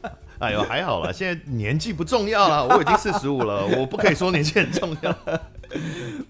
[0.39, 5.15] 哎呦，还好啦，现在年纪不重要了，我已经四十五了， 我不可以说年纪很重要。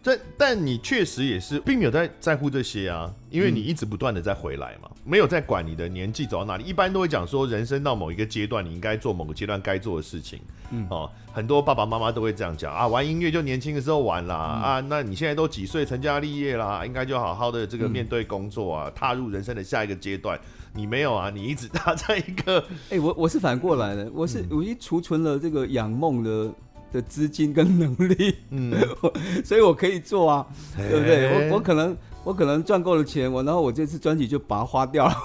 [0.02, 6.64] 但但你确实也是，并没有在在乎这些啊，因为你一直不断的在回来嘛，没有在管你的年纪走到哪里。
[6.64, 10.40] 一般都会讲说，人生到某一个阶段，你应该做某个阶段该做的事情。
[10.74, 20.40] 嗯，哦，很多爸爸妈妈都会这样讲啊，玩音乐就年轻的时候玩啦，嗯、啊，那你现在都几岁，成家立业啦，应该就好好的这个面对工作啊，踏入人生的下一个阶段。
[20.74, 22.60] 你没有啊，你一直搭在一个，
[22.90, 26.52] 哎、欸，我我是反过来的，我是、嗯、我已经储存了这个养梦的。
[26.94, 28.72] 的资金跟能力，嗯，
[29.44, 30.46] 所以我可以做啊，
[30.78, 31.50] 对不对？
[31.50, 35.16] 我我可能我可能赚够了钱，我然后我这次专辑就把它花掉了，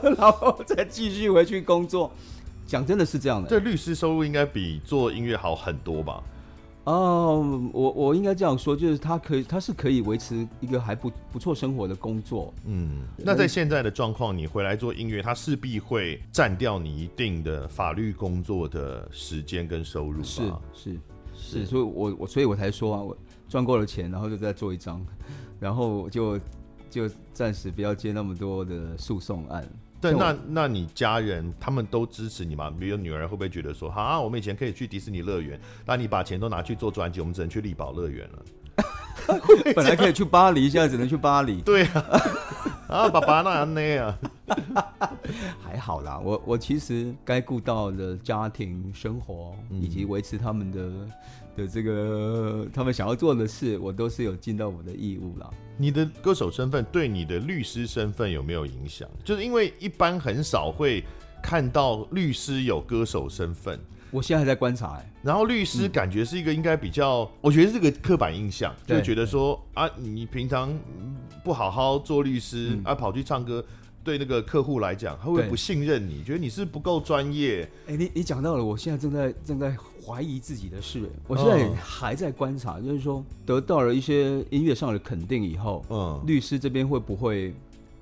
[0.16, 2.10] 然后再继续回去工作。
[2.66, 6.22] 讲真的是这样的，这律师收入应该比做音乐好很多吧？
[6.84, 12.54] 哦，我我应该这样说，就是他可以，他是可以维持一个还不不错生活的工作。
[12.64, 20.60] 嗯，那在现在的状况，你回来做音乐，他势必会占掉你一定的法律工作的时间跟收入吧？
[20.72, 21.00] 是是
[21.34, 23.16] 是，所以我我所以我才说啊，我
[23.48, 25.04] 赚够了钱，然后就再做一张，
[25.58, 26.38] 然后就
[26.88, 29.68] 就暂时不要接那么多的诉讼案。
[30.12, 32.70] 对，那那你家人他们都支持你吗？
[32.78, 38.42] 比如女儿会不会觉得说，啊，我们以前可以去迪士尼乐园，那你把钱都拿去做专辑，我们只能去力宝乐园了。
[39.74, 41.60] 本来可以去巴黎，现在只能去巴黎。
[41.66, 42.04] 对啊，
[42.88, 44.14] 啊，爸爸那样那样，
[45.64, 46.20] 还好啦。
[46.22, 50.90] 我我其实该顾到的家庭生活，以及维持他们的。
[51.56, 55.50] 的这个他们想要做的事，我都是有尽到我的义务了。
[55.76, 59.08] 你的歌手身份对你的律师身份有没有影响？
[59.24, 61.02] 就是因为一般很少会
[61.42, 63.78] 看到律师有歌手身份。
[64.10, 65.12] 我现在还在观察哎。
[65.22, 70.72] 然后律师感觉是一个应该比较，嗯、我觉得是个刻板印象，就觉得说啊，你平常
[71.42, 73.64] 不好好做律师，嗯、啊，跑去唱歌。
[74.04, 76.22] 对那个客户来讲，他会不会不信任你？
[76.22, 77.68] 觉得你是不够专业？
[77.88, 79.76] 哎、欸，你你讲到了，我现在正在正在
[80.06, 81.10] 怀疑自己的事。
[81.26, 87.52] 我现在还在观察，就是说得到了一些音乐上的肯定以后，嗯，律师这边会不会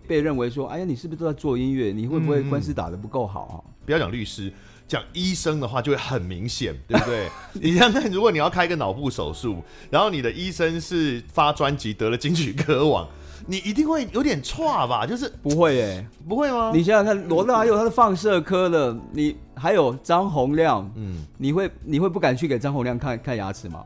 [0.06, 1.92] 被认为说，哎呀，你是不是都在做音乐？
[1.92, 3.56] 你会不会官司打得不够好啊？
[3.64, 4.52] 嗯、不要讲律师，
[4.86, 7.28] 讲医生的话就会很明显，对不对？
[7.54, 13.08] 你想想，如果你要开一个脑部手术，然后你的医生是发专辑得了金曲歌王。
[13.46, 15.06] 你一定会有点差吧？
[15.06, 16.70] 就是不会哎、欸，不会吗？
[16.74, 23.84] 你想想看，罗大佑他是放射科的，你还有张洪亮，嗯，你会你会不敢去给张洪亮看看牙齿吗？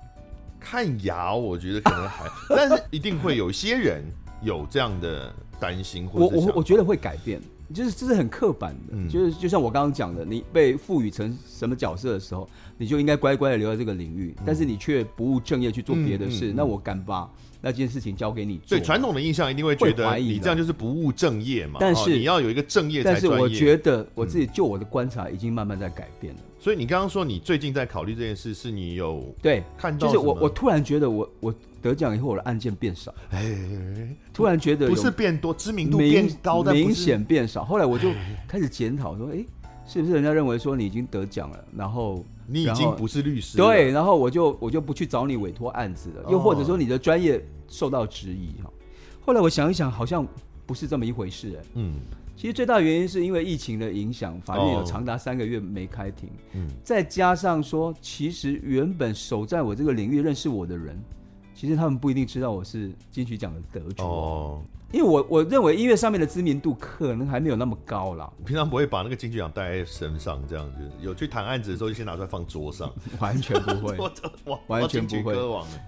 [0.61, 4.05] 看牙，我觉得可能还， 但是一定会有些人
[4.43, 6.21] 有这样的担心或。
[6.21, 7.41] 我我我觉得会改变，
[7.73, 17.31] 就是这是很刻板的，嗯、就是就像我刚刚讲的，你被赋予成什么角色的时候，你就应该乖乖的留在这个领域，嗯、但是你却不务正业去做别的事，那我敢把。
[17.61, 21.79] 那件事情交给你做，对传统的印象一定会觉得你这样就是不务正业嘛。
[21.81, 23.29] 但是你要有一个正业才专业。
[23.29, 26.41] 但是我觉得我自己就我的观察已经慢慢在改变了。
[26.61, 30.07] 所以你刚刚说你最近在考虑这件事，是你有对看到？
[30.07, 33.57] 就是我我突然觉得我我得奖以后我的案件变少，哎，
[34.33, 37.65] 突然觉得不是变多，知名度变高，明显变少。
[37.65, 38.11] 后来我就
[38.49, 39.45] 开始检讨说，哎，
[39.89, 43.57] 是不是人家认为说你已经得奖了，然后你已经不是律师？
[43.57, 47.45] 对，然后我就我就不去找你委托案子了，又或者说你的专业。
[47.71, 48.73] 受到质疑哈，
[49.21, 50.27] 后来我想一想，好像
[50.65, 51.67] 不是这么一回事哎。
[51.75, 51.97] 嗯，
[52.35, 56.31] 其实最大原因是因为疫情的影响，法院有长达三个月没开庭。
[56.55, 60.99] 嗯，再加上说，其实原本守在我这个领域认识我的人，
[61.55, 64.63] 其实他们不一定知道我是金曲奖的得主哦。
[64.91, 68.33] 因为我我认为音乐上面的知名度可能还没有那么高啦。
[68.47, 73.97] 平常不会把那个金曲奖带在身上，这样子有去谈案子的时候就先拿出来放桌上，完全不会，
[74.67, 75.37] 完全不会，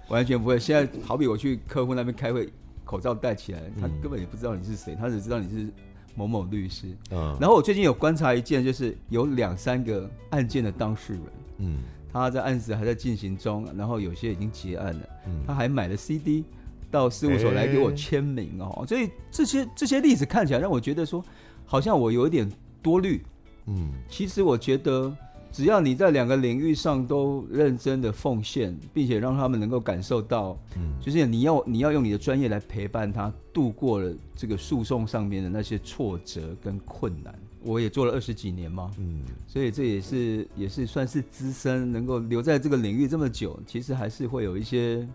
[0.07, 0.59] 完全不会。
[0.59, 2.47] 现在好比我去客户那边开会，
[2.85, 5.67] 口罩戴起来，他根本也不知道你是谁，他只知道你是
[6.13, 6.85] 某某律师。
[7.09, 7.35] 嗯。
[7.39, 11.23] 然后我最近有观察一件，就是有两三个案件的当事人，
[11.57, 11.79] 嗯，
[12.13, 16.45] 他在案子还在进行中，然后有些已经结案了，嗯，他还买了 CD。
[16.91, 21.23] 到事务所来给我签名哦，欸、所以这些这些例子看起来让我觉得说，
[21.65, 22.47] 好像我有一点
[22.81, 23.23] 多虑。
[23.67, 25.15] 嗯，其实我觉得，
[25.51, 37.33] 只要你在两个领域上都认真的奉献，并且让他们能够感受到，嗯，就是你要你要用你的专业来陪伴他度过了这个诉讼上面的那些挫折跟困难。
[37.63, 45.07] 我也做了二十几年嘛，嗯，所以这也是也是算是资深，能够留在这个领域这么久，其实还是会有一些。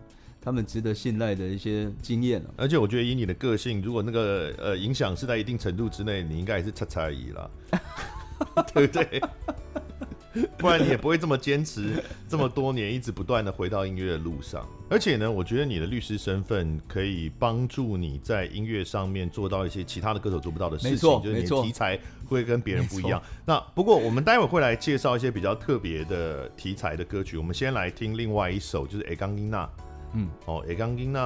[0.47, 7.49] 他们值得信赖的一些经验，而且我觉得以你的个性，如果那个呃影响是在一定程度之内，你应该也是擦擦而已啦。
[8.73, 9.21] 对不对？
[10.57, 14.65] 不然你也不会这么坚持这么多年，一直不断的回到音乐的路上。
[14.89, 23.21] 而且呢，我觉得你的律师身份可以帮助你在音乐上面做到一些其他的歌手做不到的事情，就是你的题材会跟别人不一样。
[23.45, 27.37] 那不过我们待会会来介绍一些比较特别的题材的歌曲。
[27.37, 29.57] 我们先来听另外一首，就是《会讲囡仔》。
[30.13, 31.19] 嗯，哦，《会讲囡仔》，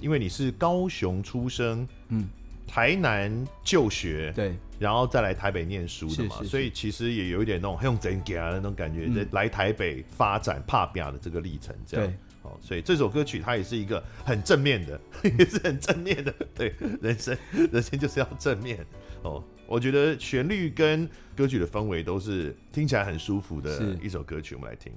[0.00, 2.28] 因为你是高雄出生，嗯。
[2.68, 3.32] 台南
[3.62, 15.00] 就学，对，然后再来台北念书的嘛，所以其实也有一点那种很用真假的那种感觉，来台北发展怕表的这个历程，这样，对哦，所以这首歌曲它也是一个很正面的，
[15.38, 17.38] 也是很正面的，对，人生，
[17.70, 18.84] 人生就是要正面
[19.22, 19.42] 哦。
[19.68, 24.92] 我觉得旋律跟歌曲的氛围都是听起来很舒服的一首歌曲，我们来听。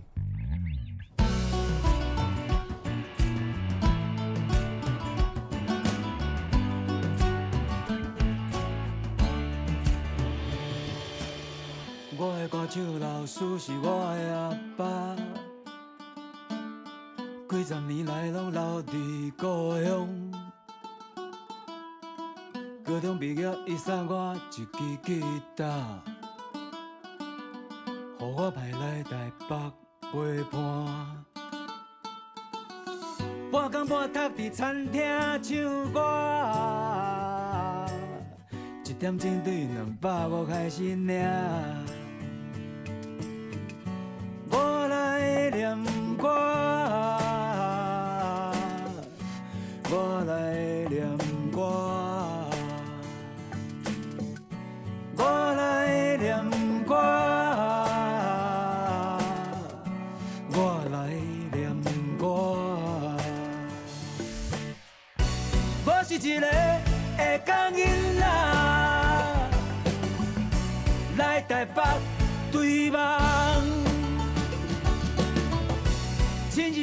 [12.70, 15.15] 手老师是我的阿爸，
[17.49, 20.07] 几十年来拢留伫故乡。
[22.86, 24.67] 高中毕业，伊送我一支
[25.03, 25.24] 吉
[25.57, 25.65] 他，
[28.20, 29.57] 予我派来台北
[30.11, 30.59] 陪伴。
[33.51, 35.01] 半工半读伫餐厅
[35.41, 35.97] 唱歌，
[38.86, 41.98] 一点钟对两百五开始领。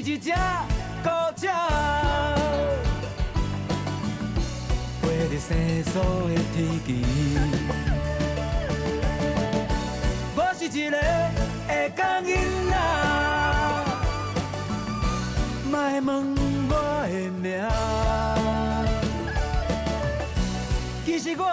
[0.07, 0.31] 一只
[1.03, 1.09] 孤
[1.43, 1.53] 鸟，
[5.03, 5.49] 飞在生
[5.93, 5.95] 疏
[6.29, 6.57] 的天
[6.87, 6.89] 际。
[10.35, 10.97] 我是一个
[11.69, 12.27] 会讲囡
[12.71, 12.75] 仔，
[15.71, 16.09] 莫问
[16.71, 16.73] 我
[17.09, 17.45] 的名。
[21.19, 21.47] 其实我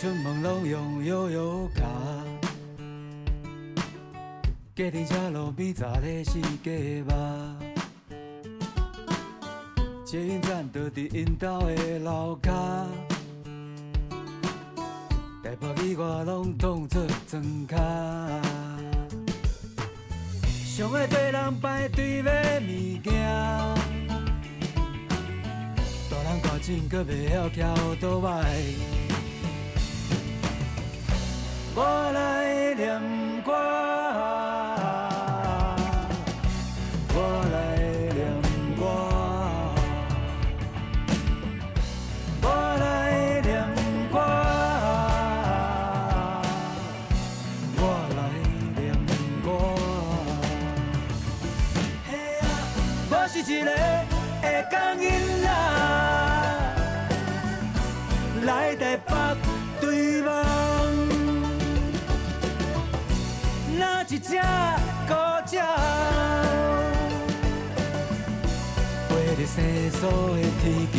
[0.00, 1.84] 出门拢用悠悠卡，
[4.74, 7.56] 计程车路边站的是假吧？
[10.06, 12.50] 捷运站就伫因兜的楼骹，
[15.44, 17.76] 台北语我拢当作装卡，
[20.64, 23.12] 上爱跟人排队买物件，
[26.08, 29.09] 大人大种阁袂晓骑欧多迈。
[31.80, 33.29] 我来念。
[64.22, 64.36] 只
[65.08, 65.14] 孤
[65.50, 65.58] 鸟，
[69.08, 69.56] 飞在生
[69.92, 70.00] 疏
[70.36, 70.94] 的天际。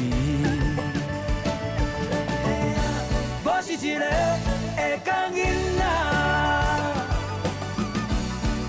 [3.43, 4.03] 我是一个
[4.75, 5.37] 会讲囡
[5.77, 5.81] 仔，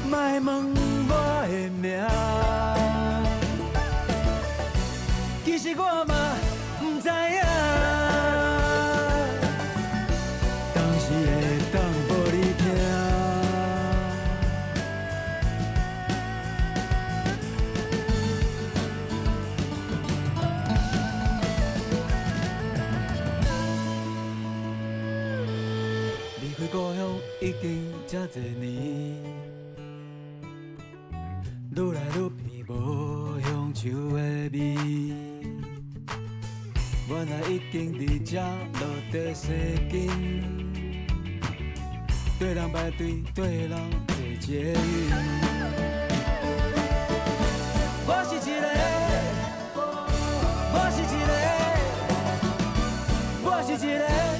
[0.08, 0.48] 莫问
[1.08, 1.10] 我
[1.48, 1.82] 的名。
[5.44, 6.12] 其实我嘛
[28.12, 29.24] 这多年，
[31.74, 34.18] 愈来愈变无乡愁的
[34.52, 34.58] 味。
[37.08, 39.48] 原来已经伫这落地生
[39.88, 39.94] 根，
[42.38, 44.76] 对人排队，对人坐捷运。
[48.04, 48.66] 我是一个，
[50.74, 51.32] 我是一个，
[53.42, 54.31] 我是一个。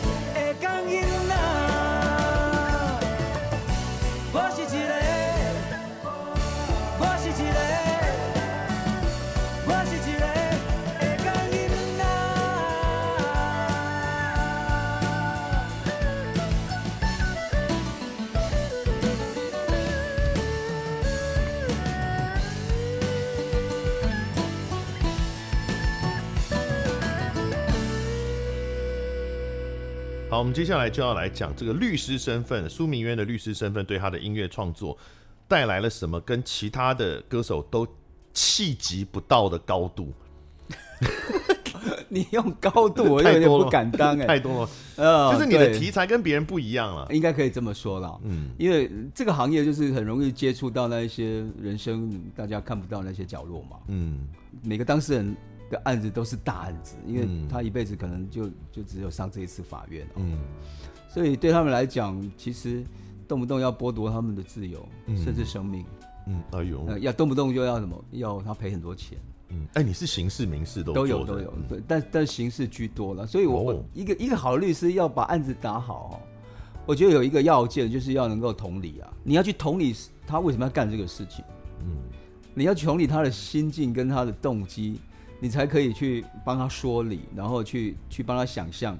[30.33, 34.97] 好，我们接下来就要来讲这个律师身份，苏明渊的律师身份对他的音乐创作
[35.47, 37.87] 带来了什么跟其他的歌手都
[38.33, 40.11] 企及不到的高度？
[42.09, 54.27] 你用高度， 我有点不敢当哎，太多了，呃，就是你的题材跟别人不一样了，应该可以这么说了，嗯，因为这个行业就是很容易接触到那一些人生大家看不到那些角落嘛，嗯，
[54.63, 55.37] 每个当事人。
[55.73, 60.37] 个案子都是大案子，因为他一辈子可能就就只有上这一次法院，嗯，
[61.09, 62.85] 所以对他们来讲，其实
[63.27, 65.83] 动不动要剥夺他们的自由，甚至生命，
[66.27, 69.19] 嗯，哎呦，要动不动就要什么，要他赔很多钱，
[69.49, 76.21] 嗯，哎，你是刑事、民事都都有都有，对，但但刑事居多了，所以我一个一个好的律师要把案子打好，
[76.85, 79.97] 我觉得有一个要件就是要能够同理啊，你要去同理
[80.27, 81.43] 他为什么要干这个事情，
[81.81, 81.97] 嗯，
[82.53, 85.01] 你要去同理他的心境跟他的动机。
[85.43, 88.97] 你才可以去帮他说理，然后去去帮他想象，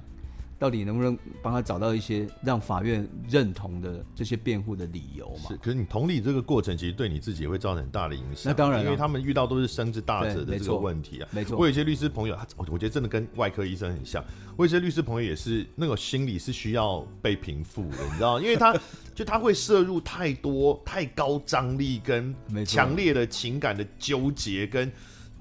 [0.59, 5.47] 到底能不能帮他找到一些让法院认同的这些辩护的理由嘛？
[5.47, 8.51] 是，可是你同理这个过程，其实对你自己也会造成很大的影响。
[8.51, 11.29] 那当然，因为他们遇到都是生之大者的这个问题啊。
[11.31, 14.21] 没错，我有一些律师朋友，他我觉得真的跟外科医生很像。
[14.57, 18.77] 我有些律师朋友也是那个心理是需要被平复的，你知道，因为他
[19.15, 22.35] 就他会摄入太多太高张力跟
[22.65, 24.91] 强烈的情感的纠结跟。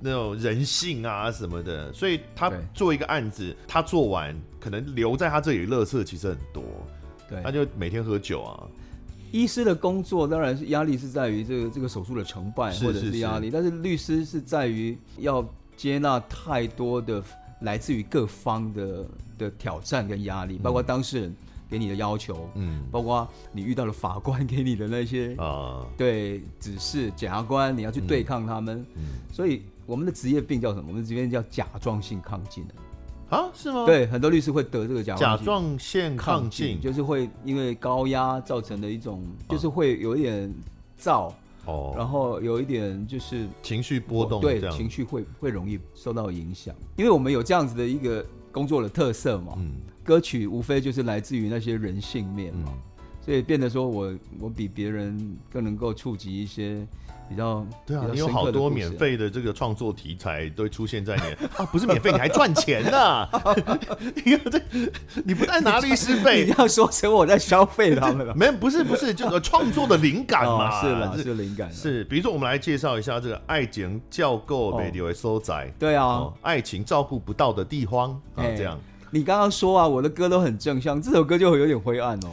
[0.05, 6.65] 那种人性啊什么的，所以他做一个案子，他做完可能留在他这里垃圾其实很多，
[7.29, 8.67] 对，他就每天喝酒啊。
[9.31, 15.43] 医师的工作当然是压力是在于这个这个手术的成败或者是压力，但是律师是在于要
[15.77, 17.23] 接纳太多的
[17.61, 19.07] 来自于各方的
[19.39, 21.37] 的挑战跟压力，包括当事人
[21.71, 29.63] 给你的要求，嗯，包括你遇到了法官给你的那些啊，对指示，检察官你要去对抗他们，嗯，所以。
[29.87, 30.87] 我们的职业病叫什么？
[30.89, 32.65] 我们这边叫甲状腺亢进
[33.29, 33.51] 啊？
[33.55, 33.87] 是吗？
[33.87, 40.53] 对，很多律师会得这个甲甲状腺亢进，就是会因为高压造成的一种，就是会有一点
[40.97, 46.75] 躁哦，然后有一点就是情绪波动，对，情绪会会容易受到影响。
[46.97, 52.73] 因为我们有这样子的一个工作的特色嘛，嗯，歌曲无非就是来自于那些人性面嘛，
[53.25, 56.87] 所以变得说我我比别人更能够触及一些。
[57.29, 63.27] 比较对啊，你有好多免费的这个创作题材都会出现在你啊，不是免费，你还赚钱呢！
[64.23, 64.61] 你看这，
[65.25, 68.35] 你不但拿律师费，你要说成我在消费他们了？
[68.37, 71.73] 没，不是，不是，就是创作的灵感嘛， 是了，是灵感。
[71.73, 78.79] 是，比如说我们来介绍一下这个爱情照顾没有的所在，对啊，爱情照顾不到的地方啊，这样。
[79.11, 82.29] 你刚刚说啊，我的歌都很正向，这首歌就会有点灰暗哦。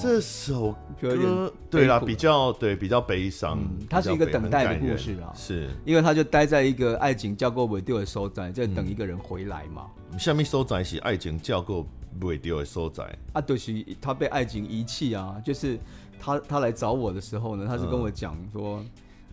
[0.00, 3.58] 这首歌对啦，比较对比较悲伤，
[3.88, 5.68] 它是一个等待的故事啊，是。
[5.84, 9.86] 因为他就待在一个爱情叫过尾丢的所在，在等一个人回来嘛。
[10.18, 11.86] 下面所在是爱情叫过
[12.22, 13.04] 尾丢的所在。
[13.32, 15.78] 啊，就是他被爱情遗弃啊，就是
[16.18, 18.82] 他他来找我的时候呢，他是跟我讲说，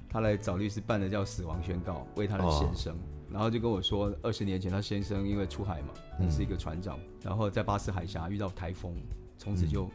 [0.09, 2.95] 他来找律师办的叫死亡宣告，为他的先生，
[3.31, 8.95] 然后就跟我说，二十年前他先生因为出海嘛，是一个船长，然后在巴士海峡遇到台风，
[9.37, 9.89] 从此就。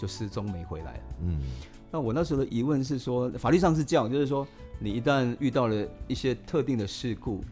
[0.00, 1.02] 就失踪没回来了。
[1.24, 1.40] 嗯，
[1.92, 4.46] 那我那时候的疑问是说，法律上是这样，就是说，
[4.78, 7.44] 你一旦遇到了一些特定的事故，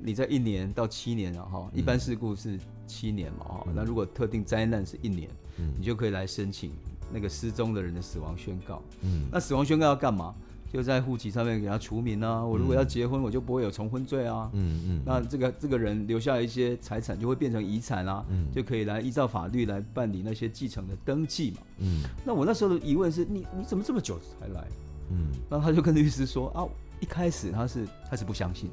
[0.00, 5.30] 你在一年到七年啊，哈，一般事故是七年嘛，哈，那如果特定灾难是一年，
[5.78, 6.72] 你就可以来申请
[7.12, 8.82] 那个失踪的人的死亡宣告。
[9.02, 10.34] 嗯，那死亡宣告要干嘛？
[10.72, 12.42] 就在户籍上面给他除名啊！
[12.42, 14.48] 我如果要结婚，我就不会有重婚罪啊。
[14.54, 15.02] 嗯嗯。
[15.04, 18.24] 那这个这个人留下一些财产，就会变成遗产啊。
[18.30, 18.50] 嗯。
[18.54, 21.58] 就可以来依照法律来办理那些继承的登记嘛。
[21.80, 22.02] 嗯。
[22.24, 24.64] 那我那时候的疑问是你你怎么这么久才来？
[25.10, 25.26] 嗯。
[25.50, 26.64] 然后他就跟律师说啊，
[27.00, 28.70] 一开始他是他是不相信。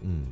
[0.00, 0.22] 嗯。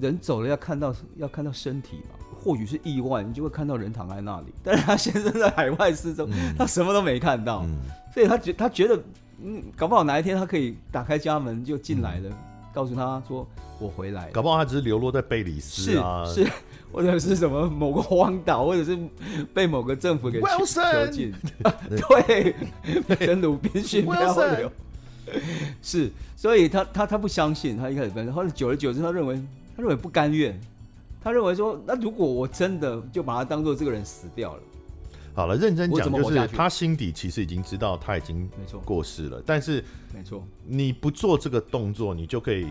[0.00, 4.46] 人走了要看到要看到身体嘛，或许是意外，你就会看到人躺在那里。
[4.62, 7.66] 但是他先生在海外失踪，他什么都没看到，
[8.14, 8.98] 所以他觉他觉得。
[9.42, 12.30] 嗯，搞不好哪一天他可以打开家门就进来了，
[12.72, 13.46] 告诉他说
[13.78, 16.52] 我回来，搞不好他只是流落在贝里斯啊，是，是
[16.92, 18.98] 或者是什么某个荒岛，或者是
[19.52, 21.32] 被某个政府给囚禁。
[21.90, 22.54] 对，
[23.18, 24.70] 跟鲁滨逊漂流。
[25.82, 29.34] 是，所以他他他不相信，他一开始反正后来久而久之，他认为
[29.76, 30.58] 他认为不甘愿，
[31.22, 34.62] 他认为说，那如果我真的就把他当做这个人死掉了。
[35.34, 38.80] 好了，认真讲就是他心底其实已经知道他已经没错。
[38.80, 42.68] 过世了，但是没错，你不做这个动作，你就可以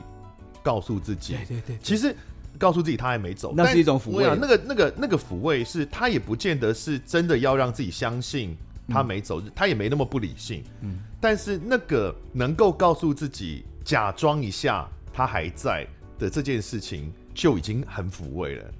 [0.64, 2.16] 告诉自己，对对对，其实
[2.58, 4.24] 告诉自己他还没走，那是一种抚慰。
[4.40, 8.56] 那个那个那个抚慰是他也不见得是真的要让自己相信
[8.88, 15.86] 他没走，他也没那么不理性，嗯，但是那个能够告诉自己假装一下他还在
[16.18, 18.72] 的这件事情就已经很抚慰了。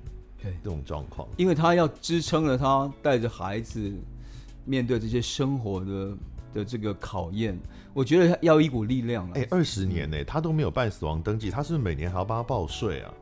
[0.44, 3.92] 对这种状况，因为他要支撑了他带着孩子
[4.66, 6.18] 面对这些生活的
[6.54, 7.58] 的这个考验，
[7.94, 9.30] 我觉得要一股力量。
[9.32, 13.14] 哎，二十年呢，他都没有办死亡登记，他是不是每年还要帮他报税啊？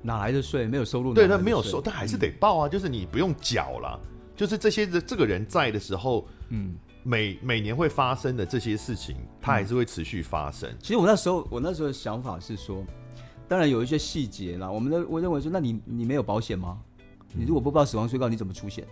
[0.00, 0.66] 哪来的税？
[0.66, 1.12] 没有收入？
[1.12, 2.68] 对，他没有收，但还是得报啊。
[2.68, 4.00] 就是你不用缴了，
[4.34, 10.68] 就是这些的这个人在的时候，嗯，每每年会发生的这些事情，他还是会持续发生。
[10.80, 12.82] 其实我那时候，我那时候的想法是说。
[13.52, 16.78] 当然有一些细节啦，我们的我认为说，那你你没有保险吗？
[17.34, 18.82] 你如果不报死亡宣告，你怎么出险？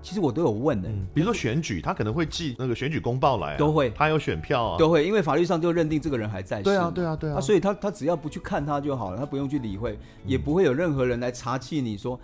[0.00, 1.06] 其实我都有问的、欸嗯。
[1.12, 6.62] 比如说选举，他可能会寄那个选举公报来、啊，都会，他有选票啊，都会，因为法律上就认定这个人还在世。
[6.62, 7.36] 对啊，对啊，对啊。
[7.36, 12.18] 啊所以他他只要不去看他就好了，他不用去理会，也不会有任何人来查缉你说，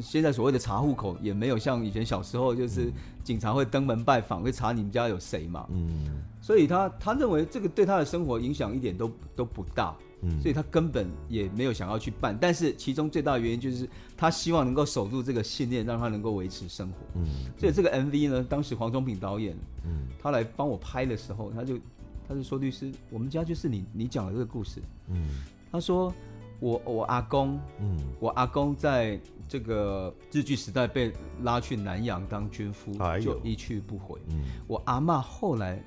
[0.00, 2.92] 现在所谓的查户口也没有像以前小时候，就是
[3.24, 5.66] 警察会登门拜访，会查你们家有谁嘛。
[5.70, 6.22] 嗯。
[6.40, 9.92] 所以他他认为这个对他的生活影响一点都都不大。
[10.40, 16.96] 所以他根本也没有想要去办，但是其中最大的原因就是他希望能够守住这个信念，让他能够维持生活。
[17.14, 17.26] 嗯，
[17.58, 21.78] 所以这个 MV 呢，当时黄忠平导演，嗯，他来帮我拍的时候，他就
[22.26, 25.28] 他就说：“律师，我们家就是你你讲的这个故事。”嗯，
[25.70, 26.12] 他说
[26.58, 31.12] ：“我我阿公，嗯，我阿公在这个日据时代被
[31.42, 34.18] 拉去南洋当军夫，就一去不回。
[34.30, 35.80] 嗯，我阿妈后来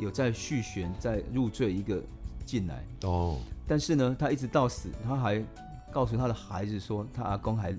[0.00, 2.02] 有在续弦，在入赘一个
[2.44, 2.84] 进来。
[3.02, 5.42] 哦。”但是呢，他一直到死，他还
[5.90, 7.74] 告诉他的孩子说，他阿公还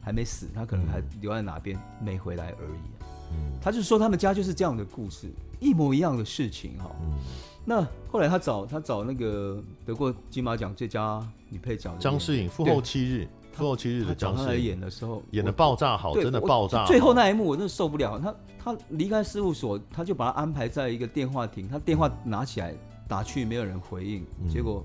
[0.00, 3.04] 还没死，他可能还留在哪边没回来而已。
[3.32, 5.28] 嗯，他就说他们家就是这样的故事，
[5.60, 6.90] 一模一样的事情哈。
[7.00, 7.18] 嗯，
[7.64, 16.84] 那后来他找他找那个得过金马奖最佳女配角张诗颖，《父后七日》，《父后七日》的张诗颖来演的时候，演的爆炸好，真的爆炸。
[16.86, 22.74] 最后那一幕我真的受不了，他他离开事务所，他就把他安排在一个电话亭，他电话拿起来
[23.08, 24.84] 打去，没有人回应，结果。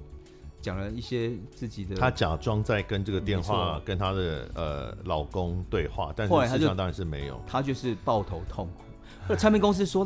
[0.66, 8.84] 讲了一些自己的，她假装在跟这个电话跟她的呃老公对话，但是实际上当然是没有，她就是抱头痛哭。
[9.30, 10.04] 那唱片公司说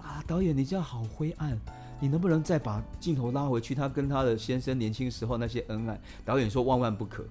[0.00, 1.58] 啊，导演你这样好灰暗，
[1.98, 3.74] 你能不能再把镜头拉回去？
[3.74, 6.00] 她跟她的先生年轻时候那些恩爱。
[6.24, 7.24] 导演说万万不可，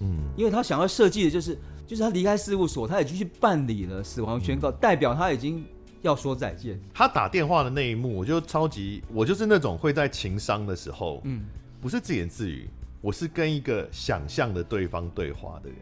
[0.00, 1.56] 嗯，因为他想要设计的就是，
[1.86, 5.64] 就是他离开事务所，他也继续办理了死亡宣告，嗯、代表他已经
[6.02, 6.80] 要说再见。
[6.92, 11.44] 他打电话的那一幕，我就超级，我就是那种会在情伤的时候，嗯。
[11.80, 12.68] 不是自言自语，
[13.00, 15.78] 我是跟一个想象的对方对话的人。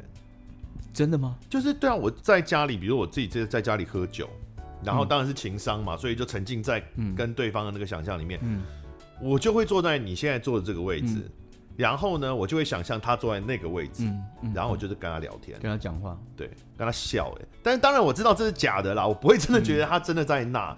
[0.92, 1.36] 真的吗？
[1.48, 4.28] 就是对啊，我在家里，比如我自己在在家里喝酒，
[4.84, 6.80] 然后当然是情商嘛，所以就沉浸在
[7.16, 8.38] 跟对方的那个想象里面。
[8.42, 8.62] 嗯，
[9.20, 11.30] 我就会坐在你现在坐的这个位置，嗯、
[11.76, 17.36] 然后呢，我就会想象他坐在那个位置，嗯嗯、然后我就是跟他聊天，跟他讲话，对，跟他笑。
[17.40, 20.76] 哎，但是当然我知道这是假的啦，我不会真的觉得他真的在那，嗯、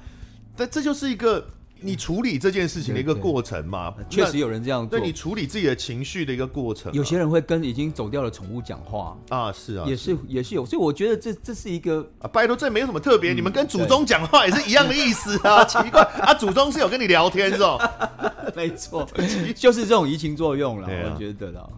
[0.57, 1.47] 但这就是一个。
[1.81, 4.99] 你处理这件事情的一个过程嘛，确实有人这样做。
[4.99, 6.93] 对，你处理自己的情绪的一个过程。
[6.93, 10.65] 有些人会跟已经走掉的宠物讲话啊，是啊，也是也是有。
[10.65, 13.33] 所以我觉得这这是一个啊，拜托，这没有什么特别。
[13.35, 17.79] 你们跟祖宗讲话也是一样的意思啊， 奇怪啊，祖宗是有跟你聊天是吧？
[18.57, 19.07] 没错，
[19.55, 21.69] 就是这种移情作用了，我觉得啦。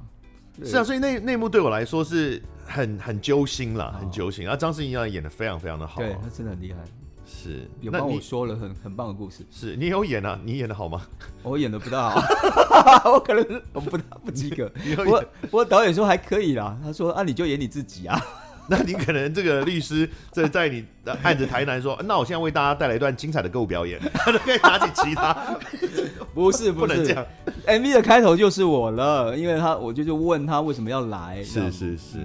[0.65, 4.45] 是啊，所以那那幕对我来说是很很揪心了，很揪心。
[4.45, 6.79] 然后张诗颖演的非常非常的好，对他真的很厉害。
[7.41, 9.47] 是，有帮我说了很很棒的故事。
[9.51, 10.39] 是你有演啊？
[10.45, 11.07] 你演的好吗？
[11.45, 14.69] 我演的不大好， 我可能我不大不及格。
[14.97, 18.21] 不过不过导演说还可以啦，他说啊，你就演你自己啊。
[18.71, 20.85] 那你可能这个律师在在你
[21.23, 25.57] 按着台南说，那我现在为大家带来一段精彩的歌舞表演， 他都可以拿起吉他。
[26.35, 27.25] 不是不能这样
[27.67, 31.43] ，MV 的开头就是我了，因为他我就就问他为什么要来。
[31.43, 32.19] 是是是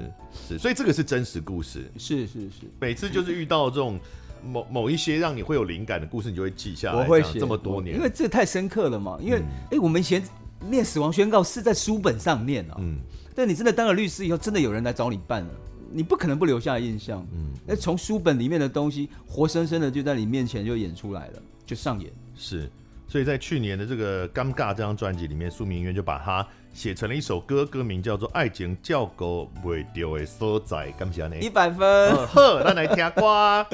[0.49, 1.89] 是，所以这个是真实故事。
[1.97, 3.99] 是是是，每次就是遇到这种。
[4.45, 6.99] 某某一些让你会有灵感的故事，你就会记下来。
[6.99, 9.17] 我会写这么多年，因为这太深刻了嘛。
[9.21, 10.21] 因为哎、嗯欸，我们以前
[10.69, 12.75] 念死亡宣告是在书本上念啊。
[12.79, 12.97] 嗯。
[13.35, 15.49] 但你真的当了律师以后，真的有人来找你办了，
[15.91, 17.25] 你不可能不留下印象。
[17.33, 17.51] 嗯。
[17.65, 22.11] 那从书本里面的东西，活生生的就在你面前就演出来了，就上演。
[22.35, 22.69] 是。
[23.07, 32.27] 所以在去年的这个《尴尬》这张专辑里面，苏明渊就把它写成了一首歌，歌名叫做《爱情叫狗未丢的所在》，感谢你，一百分。
[32.27, 33.65] 呵，咱来听歌。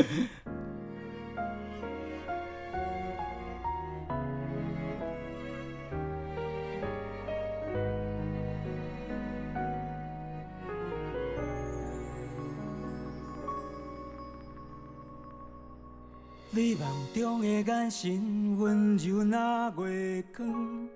[16.51, 20.89] 你梦中的眼神温柔若月光，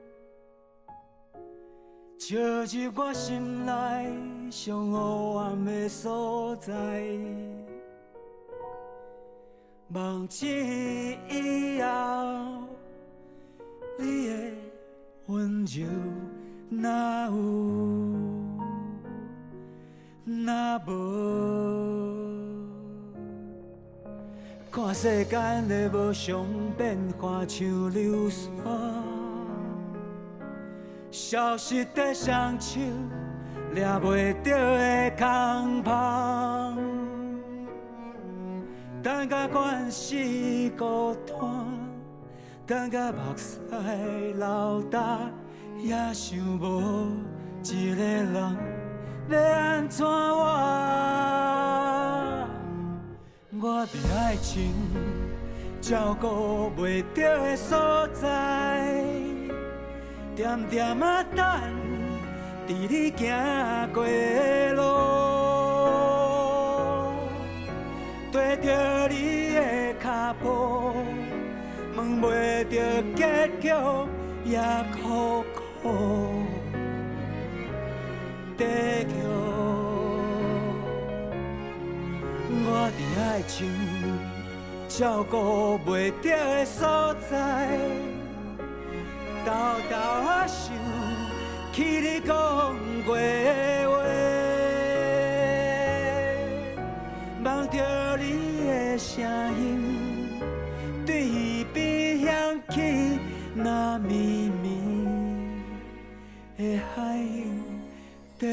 [2.34, 3.72] 照入我心内
[4.50, 6.74] 上黑暗的所在。
[9.88, 10.50] 梦醒
[11.30, 12.68] 以后，
[14.00, 14.34] 你的
[15.28, 15.86] 温柔
[16.70, 17.34] 哪有
[20.26, 20.92] 哪无？
[24.72, 28.50] 看世间的无常变化像流沙，
[31.14, 32.80] 消失的双手
[33.72, 36.76] 抓袂到的空芳，
[39.04, 41.40] 等甲关系孤单，
[42.66, 43.60] 等甲目屎
[44.40, 45.32] 流干，
[45.84, 47.12] 也想无
[47.64, 48.58] 一个人
[49.30, 50.44] 要安怎活。
[53.62, 54.74] 我的爱情
[55.80, 58.84] 照顾袂到的所在，
[60.36, 61.46] 点点啊等，
[62.68, 64.82] 伫你行过的路，
[68.32, 70.96] 跟着你的脚步，
[71.96, 72.72] 问袂到
[73.16, 73.22] 结
[73.62, 73.68] 局
[74.46, 74.60] 也
[75.04, 76.44] 苦苦
[78.58, 78.64] 地
[79.04, 79.14] 叫。
[82.66, 82.68] 我
[82.98, 83.58] 伫爱情
[84.88, 87.68] 照顾袂到的所在，
[89.46, 89.52] 偷
[89.90, 90.74] 偷啊想
[91.74, 92.34] 起你讲
[93.06, 93.22] 过的
[93.90, 93.94] 话，
[97.44, 98.24] 梦到你
[98.68, 99.22] 的声
[99.60, 99.62] 音，
[101.06, 102.32] 对边响
[102.70, 103.20] 起
[103.56, 104.64] 那绵绵
[106.58, 106.62] 的
[106.96, 107.28] 海洋
[108.40, 108.48] 低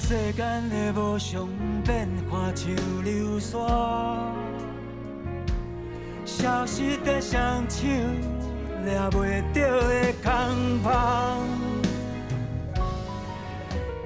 [0.00, 1.48] 世间的无常
[1.84, 2.70] 变化像
[3.04, 3.58] 流沙，
[6.24, 7.86] 消失的双手
[8.84, 11.46] 抓袂到的空芳，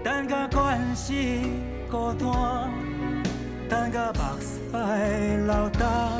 [0.02, 1.42] 等甲关系
[1.90, 2.72] 孤单，
[3.68, 4.58] 等甲目屎
[5.46, 6.10] 流干，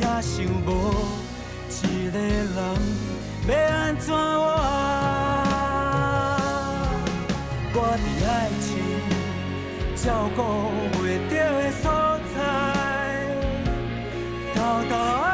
[0.00, 0.92] 也想无
[1.70, 2.56] 一个人
[3.48, 4.85] 要安怎活。
[10.06, 10.42] 照顾
[11.02, 11.90] 袂到的所
[12.32, 12.38] 在，
[14.54, 15.25] 偷偷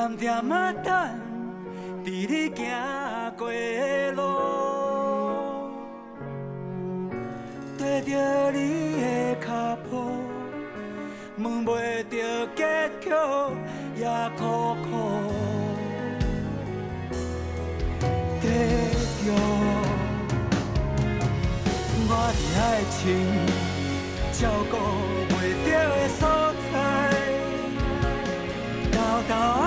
[0.00, 0.94] 点点啊等，
[2.02, 2.64] 伫你行
[3.36, 4.18] 过的路，
[7.78, 8.58] 跟着你
[8.98, 9.90] 的脚步，
[11.36, 11.68] 问袂
[12.04, 12.16] 到
[12.56, 12.58] 结
[12.98, 13.10] 局
[13.96, 14.06] 也
[14.38, 14.40] 苦
[14.84, 14.88] 苦
[18.40, 18.44] 地
[19.20, 19.28] 叫。
[22.08, 22.58] 我的爱
[22.96, 22.98] 情
[24.32, 24.40] 照
[24.70, 24.72] 顾
[25.28, 25.36] 袂
[25.66, 26.20] 到的所
[26.72, 26.74] 在，
[28.90, 28.96] 偷
[29.28, 29.59] 偷。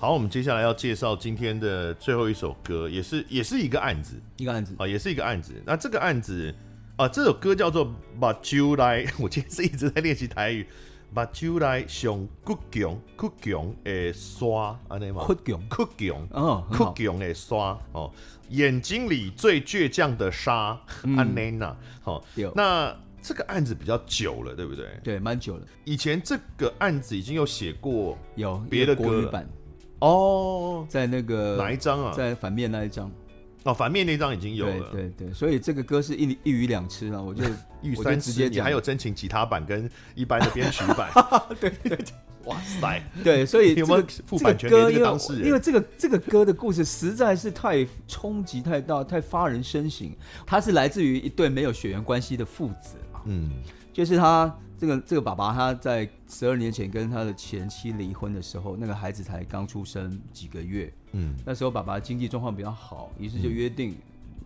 [0.00, 5.52] 好，我们接下来要介绍今天的最后一首歌，也是也是一个案子，一个案子啊，也是一个案子。
[5.66, 6.54] 那这个案子
[6.96, 7.86] 啊，这首歌叫做
[8.18, 10.66] 《把酒来》， 我今天是一直在练习台语。
[11.12, 15.22] 把酒来上倔强，倔强的刷，安尼嘛？
[15.24, 18.10] 倔强，倔强，嗯，倔强的刷哦。
[18.48, 20.80] 眼睛里最倔强的沙，
[21.14, 21.76] 安妮娜。
[22.00, 22.24] 好，
[22.54, 24.86] 那这个案子比较久了，对不对？
[25.04, 25.66] 对，蛮久了。
[25.84, 29.46] 以前这个案子已经有写过，有别的歌版
[30.00, 32.12] 哦，在那个哪一张啊？
[32.16, 33.10] 在反面那一张。
[33.64, 37.44] 哦，反面那张已经有了，对对对，所以这个歌是一一鱼两吃啊，我就
[37.82, 41.10] 一鱼三吃，直接你还有真情吉他版跟一般的编曲版，
[41.60, 41.98] 对 对对，
[42.46, 45.46] 哇塞，对，所以有没有付版这个当事人？
[45.46, 50.10] 因为这个这个歌的故事实在是太冲击太大，太发人深省。
[50.46, 53.50] 它是来自于一对没有血缘关系的父子啊，嗯，
[53.92, 60.90] 就是他这个这个爸爸他在十二年前跟他的前妻离婚的时候，那个孩子才刚出生几个月。
[61.12, 63.94] 嗯，那时候爸爸经济状况比较好，于是就约定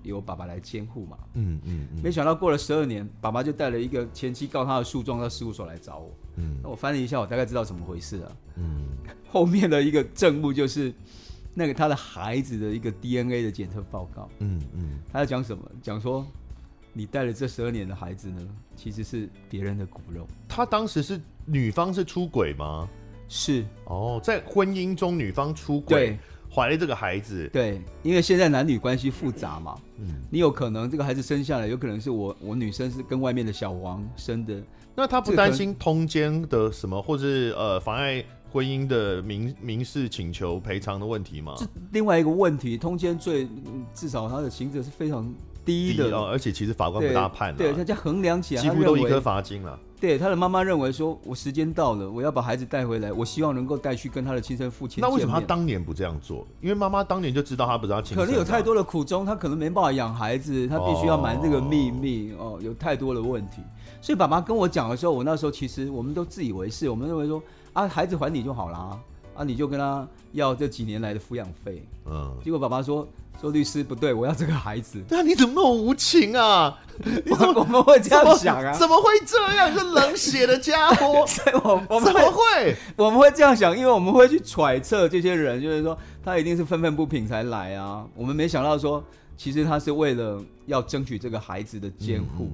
[0.03, 1.16] 由爸爸来监护嘛。
[1.35, 6.12] 嗯嗯，没想到过了十二年，爸爸就带了一个前妻告他的诉状到事务所来找我。
[6.35, 8.37] 嗯，那我翻了一下，我大概知道怎么回事了。
[8.57, 8.89] 嗯，
[9.30, 10.93] 后面的一个证物就是
[11.55, 14.28] 那个他的孩子的一个 DNA 的检测报告。
[14.41, 15.62] 嗯嗯，他在讲什么？
[15.80, 16.26] 讲说
[16.95, 18.40] 你带了这十二年的孩子呢，
[18.74, 20.26] 其实是别人的骨肉。
[20.49, 22.88] 他当时是女方是出轨吗？
[23.28, 23.66] 是。
[23.84, 26.18] 哦，在婚姻中女方出轨。
[26.55, 34.62] 怀了这个孩子，对，因为现在男女关系复杂嘛，嗯，你有可能这个孩子生下来，有可能是我我女生是跟外面的小王生的，
[34.95, 41.55] 那他不担心通奸的什么，或是呃妨碍婚姻的民民事请求赔偿的问题吗？
[41.59, 43.49] 这另外一个问题，通奸罪
[43.92, 45.34] 至少他的刑责是非常
[45.65, 49.79] 低的而且其实法官不大判，对，他家衡量起来，几乎都一颗罚金了。
[50.01, 55.01] 对，他的妈妈认为说，我时间到了，我要把孩子带回来，我希望能够带去跟他的亲生父亲。
[55.01, 56.47] 那为什么他当年不这样做？
[56.61, 58.19] 因为妈妈当年就知道他不是他亲生。
[58.19, 63.62] 可能有太多的苦衷，他可能没办法养孩子，他必须要瞒这个秘密哦，哦，有太多的问题。
[64.03, 67.43] 所以爸爸跟我讲的时候，我那时候其实我们都自以为是，我们认为说
[67.73, 68.99] 啊，孩子还你就好啦
[69.35, 71.82] 啊，你就跟他要这几年来的抚养费。
[72.05, 73.09] 嗯，结果爸爸说。
[73.41, 75.03] 说律师不对，我要这个孩子。
[75.11, 76.78] 那你怎么那么无情啊？
[77.28, 78.72] 我 我们会这样想啊？
[78.78, 79.70] 怎么会这样？
[79.70, 81.26] 一个冷血的家伙！
[81.64, 82.76] 我我们怎么会？
[82.97, 88.07] 我们会这样想，因为我们会去揣测这些人，就是说他一定是愤愤不平才来啊。
[88.14, 89.03] 我们没想到说，
[89.37, 92.49] 其实他是为了要争取这个孩子的监护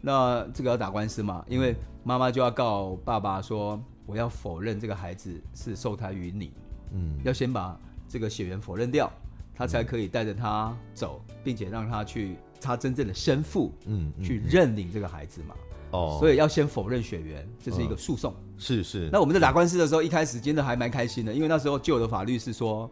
[0.00, 1.44] 那这个要打官司嘛？
[1.48, 6.52] 因为妈妈就要告爸爸说，我要否认这个孩子是受胎于你。
[6.94, 7.78] 嗯，要先把
[8.08, 9.12] 这个血缘否认掉。
[9.56, 15.54] 他才可以带着他走，并且让他去他真正的生父，嗯，去认领这个孩子嘛。
[15.92, 18.34] 哦，所以要先否认血缘，这是一个诉讼。
[18.58, 19.08] 是是。
[19.12, 22.90] 那我们在打官司的时候，一开始真的还蛮开心的，因为那时候旧的法律是说，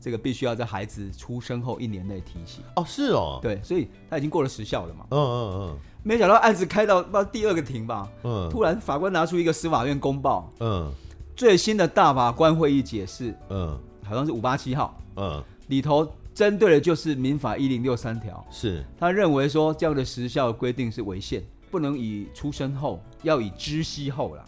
[0.00, 2.62] 这个必须要在孩子出生后一年内提起。
[2.76, 3.38] 哦，是哦。
[3.42, 5.04] 对，所以他已经过了时效了嘛。
[5.10, 5.78] 嗯嗯嗯。
[6.02, 10.90] 没想到案子开到到第二个庭吧，嗯，突然法官拿出一个司法院公报，嗯，
[11.38, 15.40] 最新的大法官会议解释，嗯，好像是五八七号，嗯。
[15.68, 24.44] 里头针对的就是民法一零六三条，是他认为说这样的时效规定是违宪，不能以出生后，要以知悉后啦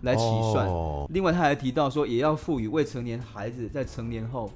[0.00, 0.22] 来起
[0.52, 0.66] 算。
[0.66, 4.50] 哦、另外他还提到说，也要赋予未成年孩子在成年后，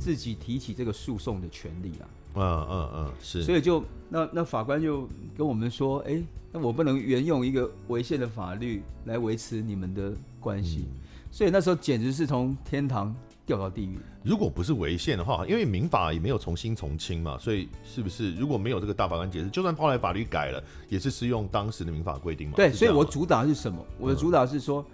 [0.00, 2.06] 自己提起这个诉讼的权利啦。
[2.36, 3.42] 嗯嗯嗯，是。
[3.42, 5.06] 所以就那那法官就
[5.36, 11.00] 跟我们说，哎、欸，那我不能沿用一个违宪的法律来维持你们的关系，嗯、
[11.38, 13.14] 所以那时候简直是从天堂。
[13.46, 13.98] 掉到地狱。
[14.22, 22.56] 如果不是违宪的话，因为民法也没有重新从轻嘛，所以是不是如果没有这个大法官解释，就算后来法律改了，也是适用当时的民法规定嘛？
[22.56, 23.82] 对，所以我主打是什么？
[23.98, 24.84] 我的主打是说，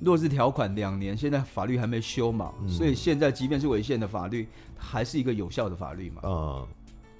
[0.00, 6.22] 落日条款两年，现在法律还没修嘛，嗯、所以现在即便是违宪的法律，还是一个有效的法律嘛。
[6.24, 6.66] 嗯，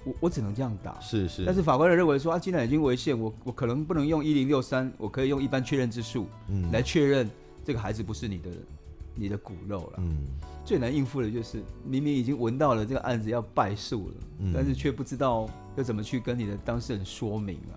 [0.03, 0.99] 我我只能这样打。
[0.99, 1.45] 是是。
[1.45, 7.29] 但是法官人认为说，啊，既然已经违宪，我我可能不能用一零六三，我可以用一般确认之诉，嗯，来确认
[7.63, 8.49] 这个孩子不是你的
[9.15, 9.93] 你的骨肉了。
[9.99, 10.25] 嗯。
[10.63, 17.73] 最难应付的就是，明明已经闻到了这个案子要败诉了，嗯、但是却不知道要怎么去跟你的当事人说明啊。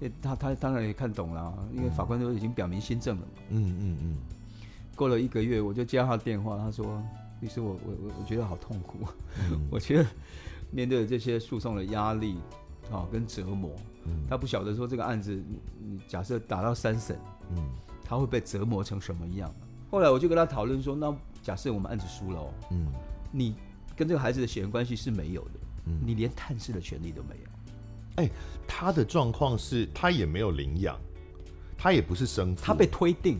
[0.00, 3.32] 嗯，他他当然也看懂了，因为法官都已经表明心证了嘛。
[3.50, 3.98] 嗯嗯嗯。
[4.02, 4.16] 嗯
[4.96, 7.02] 过了一个月，我就接到他电话，他说
[7.42, 9.00] ：“律师，我我我我觉得好痛苦，
[9.50, 10.08] 嗯、 我觉得
[10.70, 12.38] 面对这些诉讼的压力
[12.90, 13.70] 啊跟折磨，
[14.06, 15.38] 嗯、他不晓得说这个案子，
[15.78, 17.18] 你假设打到三审，
[17.54, 17.62] 嗯，
[18.06, 19.52] 他会被折磨成什么样？
[19.90, 21.14] 后来我就跟他讨论说，那。
[21.42, 22.88] 假设我们案子输了哦，嗯，
[23.30, 23.54] 你
[23.94, 27.50] 跟这个孩子的血缘关系是没有的，嗯，你连探视的权利都没有。
[28.16, 28.30] 哎、欸，
[28.66, 30.98] 他的状况是他也没有领养，
[31.78, 33.38] 他也不是生父，他被推定，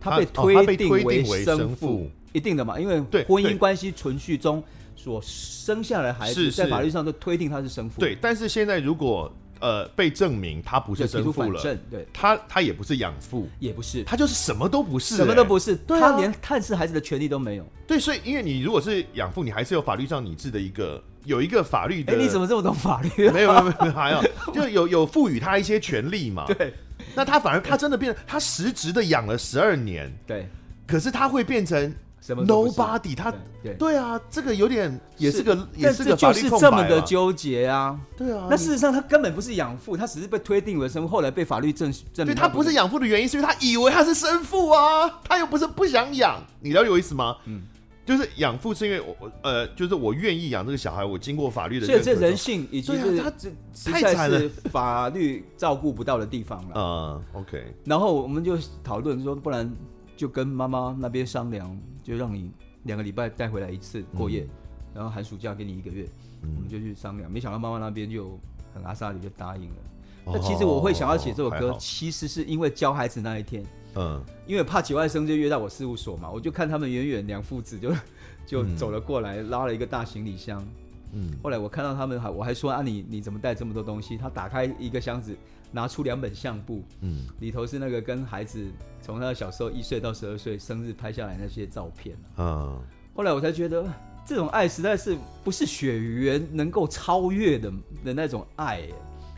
[0.00, 4.60] 他被推定为生父，一定的嘛，因为婚姻关系存续中
[4.96, 8.00] 所生下来孩子，在法律上都推定他是生父。
[8.00, 9.32] 对，但是现在如果
[9.62, 17.66] 呃被证明他不是生父了，对，他他也不是养父，也不是，他就是什么都不是，什么都不是，他连探视孩子的权利都没有。
[17.86, 22.16] 对，所以因为你如果是养父，你还是有法律上拟制的一个有一个法律的。
[22.16, 23.30] 你怎么这么懂法律？
[23.30, 26.44] 没有没有没有，还有就有有赋予他一些权利嘛。
[26.58, 26.74] 对。
[27.14, 30.48] 那他反而他真的变成他实质的养了十二年，对，
[30.86, 31.92] 可是他会变成
[32.22, 33.30] 什么？Nobody，他
[33.62, 38.46] 对对啊，这个有点也是个也是个法律空白，就是这么的纠结啊，对啊。
[38.48, 47.36] 那事实上他根本不是养父，他只是被推定为生父，后来被法律证证明他不是养父的原因，是因为他以为他是生父啊，他又不是不想养，你了解我意思吗？
[47.44, 47.64] 嗯。
[48.04, 53.48] 就是养父是因为我呃，就是我愿意养这个小孩，我经过法律的，所以这人性以及是他这
[53.92, 54.40] 太惨了，
[54.72, 56.80] 法律照顾不到的地方了。
[56.80, 57.64] 啊、uh,，OK。
[57.84, 59.72] 然后我们就讨论说，不然
[60.16, 62.50] 就跟妈妈那边商量，就让你
[62.84, 64.50] 两个礼拜带回来一次过夜，嗯、
[64.94, 66.08] 然后寒暑假给你一个月，
[66.42, 67.30] 嗯、我们就去商量。
[67.30, 68.38] 没想到妈妈那边就
[68.74, 69.76] 很阿萨里就答应了。
[70.24, 73.64] 那、oh, 其实我会想要写这首歌，其实是因为教孩子那一天。
[73.94, 77.92] 嗯，因为怕节外生枝，就约到我事务所嘛，我就看他们远远两父子就
[78.46, 80.64] 就走了过来，拉了一个大行李箱。
[81.12, 84.16] 嗯，后来我看到他们还，我还说啊，你你怎么带这么多东西？
[84.16, 85.36] 他打开一个箱子，
[85.72, 88.64] 拿出两本相簿，嗯，里头是那个跟孩子
[89.00, 92.16] 从他小时候一岁到十二岁生日拍下来那些照片。
[92.36, 92.78] 啊，
[93.14, 93.84] 后来我才觉得
[94.24, 97.72] 这种爱实在是不是血缘能够超越的
[98.04, 98.86] 的那种爱。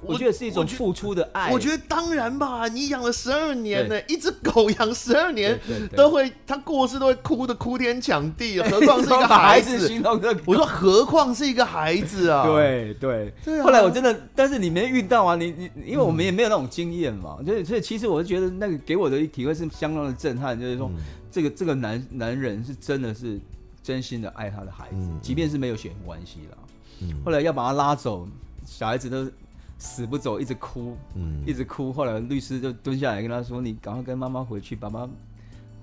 [0.07, 1.51] 我觉得是一种付出的爱。
[1.51, 5.59] 我觉得当然吧，你养了十二年呢，一只狗养十二年
[5.97, 10.03] 都会，它过世都会哭的哭天抢地，何况是一个孩子。
[10.47, 12.45] 我说何况是一个孩子啊？
[12.45, 13.63] 对对对。
[13.63, 20.91] 后来我真的，但是你没遇到啊，你你因为我们也没有那种经验嘛，所以所以其实我是觉得那个给我的体会是相当的震撼，就是说
[21.31, 23.41] 这个这个男男人是真的是
[23.83, 26.59] 真心的爱他的孩子，即便是没有血缘关系了。
[27.25, 28.29] 后来要把他拉走，
[28.67, 29.31] 小孩子都。
[29.85, 31.93] 死不走，一直哭，嗯，一直哭。
[31.93, 35.07] 后来律师就蹲下来跟他说：“你赶快跟妈妈回去，爸爸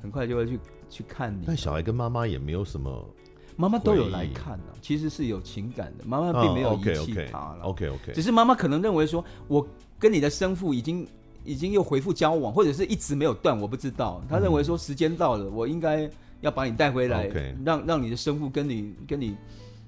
[0.02, 3.08] 很快就会去去看你。”但小孩跟妈妈也没有什么，
[3.56, 4.60] 妈妈都有来看。
[4.82, 7.60] 其实是有情感的，妈妈并没有遗弃他了。
[7.62, 9.66] OK OK，只是妈妈可能认为说，我
[10.00, 11.08] 跟你的生父已经
[11.46, 14.20] 已经又恢复交往，或者是一直没有断，我不知道。
[14.28, 16.10] 他认为说时间到了，我应该
[16.42, 17.28] 要把你带回来.
[17.64, 19.38] 让让你的生父跟你跟你。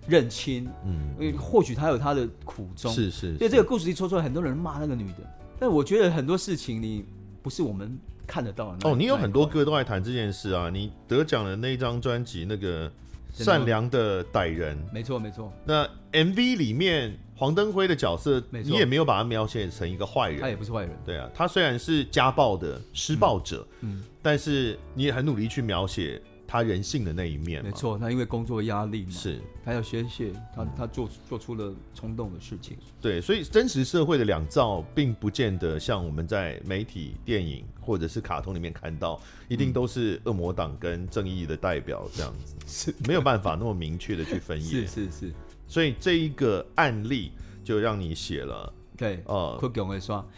[0.07, 3.37] 认亲，嗯，因为或许他有他的苦衷，是是，是。
[3.37, 5.17] 所以这个故事一说出来，很多人骂那个女的。
[5.59, 7.05] 但我觉得很多事情你
[7.41, 7.97] 不是我们
[8.27, 8.89] 看得到的。
[8.89, 10.69] 哦，你有很多歌都在谈这件事啊。
[10.69, 12.91] 你得奖的那张专辑，那个
[13.31, 15.51] 善良的歹人，没错没错。
[15.65, 20.91] 那 MV 里面黄登辉的角色，你也没有把他描写成一个坏人，他也不是坏人。
[21.05, 26.21] 对啊，他虽然是家暴的施暴者，嗯，嗯，但是你也很努力去描写。
[26.47, 27.97] 他人性的那一面，没错。
[27.97, 32.77] 他因为工作压力嘛，是，他要宣泄，他他做做出了冲动的事情。
[33.01, 42.55] 对，所以真实社会的两造，并不见得像我们在媒体、电影或者是卡通里面看到，一定都是恶魔党跟正义的代表这样子，
[42.93, 44.85] 是没有办法那么明确的去分野。
[44.85, 45.33] 是是是。
[45.67, 47.31] 所以这一个案例
[47.63, 49.59] 就让你写了，对，呃，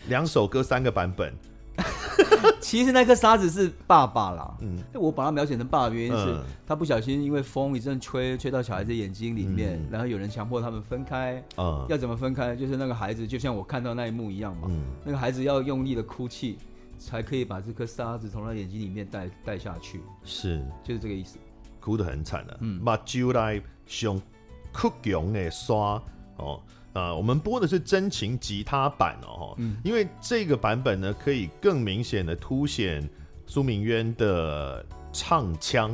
[0.08, 1.34] 两首歌三个版本。
[2.62, 12.56] 其实那颗沙子是爸爸啦，嗯，我把它描写成爸的原因是，他不小心因为风一阵吹，吹到小孩子眼睛里面，然后有人强迫他们分开，啊，要怎么分开？
[12.56, 14.70] 就是那个孩子就像我看到那一幕一样嘛，
[15.04, 16.58] 那个孩子要用力的哭泣，
[16.98, 21.38] 才可以把这颗沙子从他眼睛里面带带下去，是，就是这个意思，
[21.80, 24.20] 哭得很惨的，嗯，把酒来上
[24.74, 25.74] 哭强的沙
[26.38, 26.62] 哦。
[26.96, 33.08] 啊、呃，我们播的是真情吉他版哦，嗯，因为这个版本呢，可以更明显的凸显
[33.46, 35.92] 苏明渊的唱腔。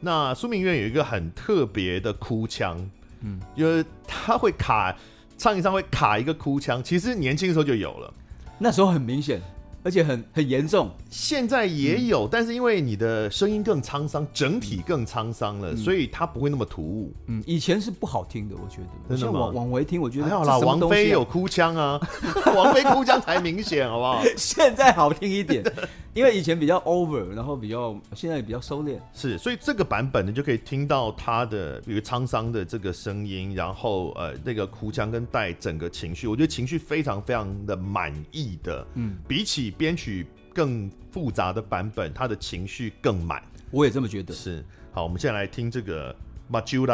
[0.00, 2.90] 那苏明渊有一个很特别的哭腔，
[3.20, 4.96] 嗯，就是他会卡，
[5.36, 8.12] 唱一唱会卡一个哭腔，其实年轻的时候就有了，
[8.58, 9.42] 那时候很明显。
[9.82, 17.12] 而且很很严重，现在也有、嗯，但是因为你的声音更沧桑，整体更沧桑了、嗯，所以它不会那么突兀。
[17.26, 18.78] 嗯，以前是不好听的，我觉
[19.08, 19.16] 得。
[19.16, 19.40] 真的吗？
[19.40, 20.58] 往往回听，我觉得、啊、还好啦。
[20.58, 22.00] 王菲有哭腔啊，
[22.54, 24.22] 王菲哭腔才明显，好不好？
[24.36, 25.64] 现在好听一点，
[26.12, 28.98] 因为以前比较 over，然后比较现在也比较收敛。
[29.14, 38.86] 是，所以这个版本呢，就可以听到他的比如沧桑的这个声音，然后呃那个哭腔跟带整个情绪，我觉得情绪非常非常的满意的。
[38.94, 39.69] 嗯，比起。
[39.70, 43.42] 编曲更复杂的版本，他的情绪更满。
[43.70, 44.34] 我也这么觉得。
[44.34, 46.14] 是好，我们现在来听这个
[46.52, 46.86] 《Majuli》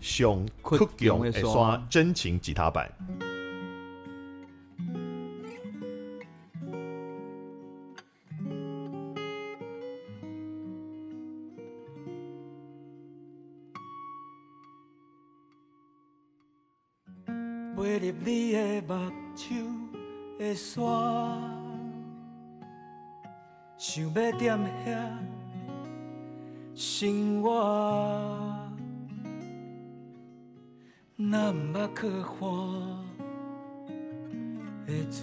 [0.00, 2.90] 兄 Cookyong 刷真情吉他版。
[17.76, 19.10] 入你的目，
[20.38, 21.53] 的。
[23.86, 24.88] 想要踮遐
[26.74, 27.50] 生活，
[31.16, 32.48] 若毋捌靠岸
[34.86, 35.20] 的船，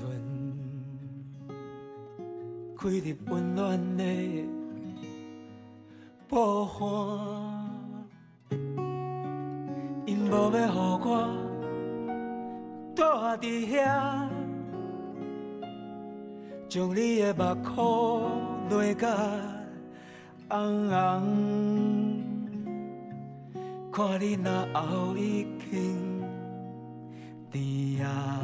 [2.78, 4.04] 开入温暖的
[6.30, 6.78] 波帆，
[10.06, 11.10] 因无要予我。
[12.96, 13.44] 住伫
[13.74, 14.30] 遐，
[16.72, 19.10] 将你的目眶泪甲
[20.48, 22.24] 红红，
[23.92, 26.24] 看你那后已经
[27.52, 28.40] 甜啊，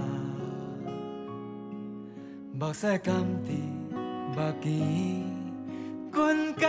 [2.60, 3.50] 目屎甘伫
[4.36, 5.24] 目间
[6.12, 6.68] 滚干。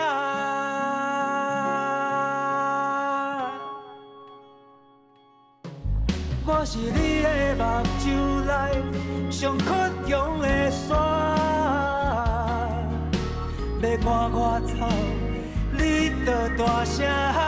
[6.47, 7.65] 我是你的目
[7.99, 8.07] 睭
[8.47, 8.49] 内
[9.29, 10.97] 上倔强的山，
[16.89, 17.48] 声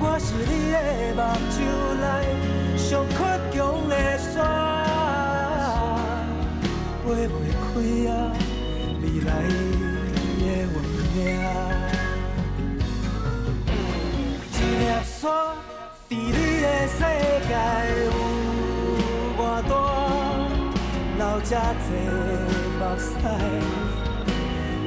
[0.00, 0.76] 我是你的
[1.14, 1.20] 目
[1.50, 1.56] 睭
[2.00, 2.04] 内
[2.76, 3.16] 最倔
[3.52, 3.56] 强
[3.88, 4.36] 的山，
[7.04, 7.66] 飞不开
[8.10, 8.12] 啊
[9.02, 9.46] 未来的
[10.38, 10.46] 运
[11.14, 11.16] 命。
[14.52, 15.20] 一粒沙
[16.08, 16.12] 在你
[16.62, 16.98] 的世
[17.48, 17.50] 界
[18.04, 18.06] 有
[19.36, 19.70] 偌大，
[21.16, 21.86] 流下几
[22.78, 23.06] 目屎。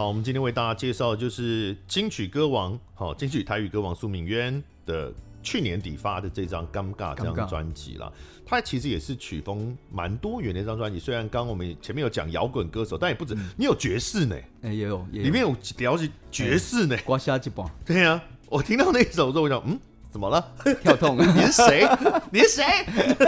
[0.00, 5.12] 好，我们今天为大家介绍的就是金曲歌王，好，金曲台语歌王苏明渊的
[5.42, 8.10] 去年底发的这张《尴尬》这张专辑啦。
[8.46, 17.66] 它其实也是曲风蛮多元的一张专辑，虽然刚我们前面有讲摇滚歌手，但也不止，嗯、你有爵士呢，哎、欸，也有，也有，里面有了解爵士呢，刮痧一半。
[17.84, 19.78] 对呀、啊，我听到那首之后，我想，嗯，
[20.10, 20.42] 怎么了？
[20.82, 21.18] 跳痛？
[21.20, 21.86] 你是谁？
[22.32, 22.64] 你是谁？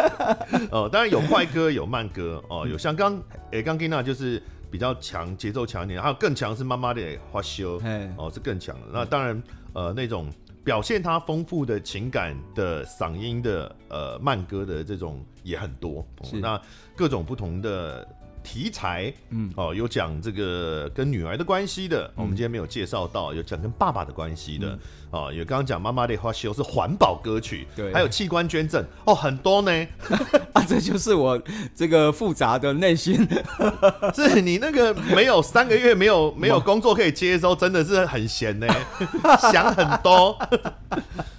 [0.73, 4.43] 哦，当然有快歌，有慢歌，哦，有像刚，哎，刚听到就是。
[4.73, 7.79] 比较强节奏强一点，还有更强是妈妈的花修
[8.17, 8.87] 哦，是更强的。
[8.91, 9.43] 那当然，
[9.75, 10.33] 呃，那种
[10.65, 16.05] 表现他丰富的情感的嗓音的呃慢歌的这种也很多。
[16.25, 16.59] 是那
[16.97, 18.09] 各种不同的
[18.43, 24.79] 题材，嗯，哦，有讲这个跟女儿的关系的，嗯、我们今天没有介绍到，有讲跟爸爸的关系的，
[25.13, 29.87] 啊、嗯，有刚刚讲妈妈的花秀是环保歌曲，对，还有器官捐赠，哦，很多呢，
[30.55, 31.41] 啊，这就是我
[31.75, 33.29] 这个复杂的内心，
[34.17, 38.67] 是你那个没有三个月没有没有工作可以接的时候，真的是很闲呢，
[39.53, 40.37] 想很多。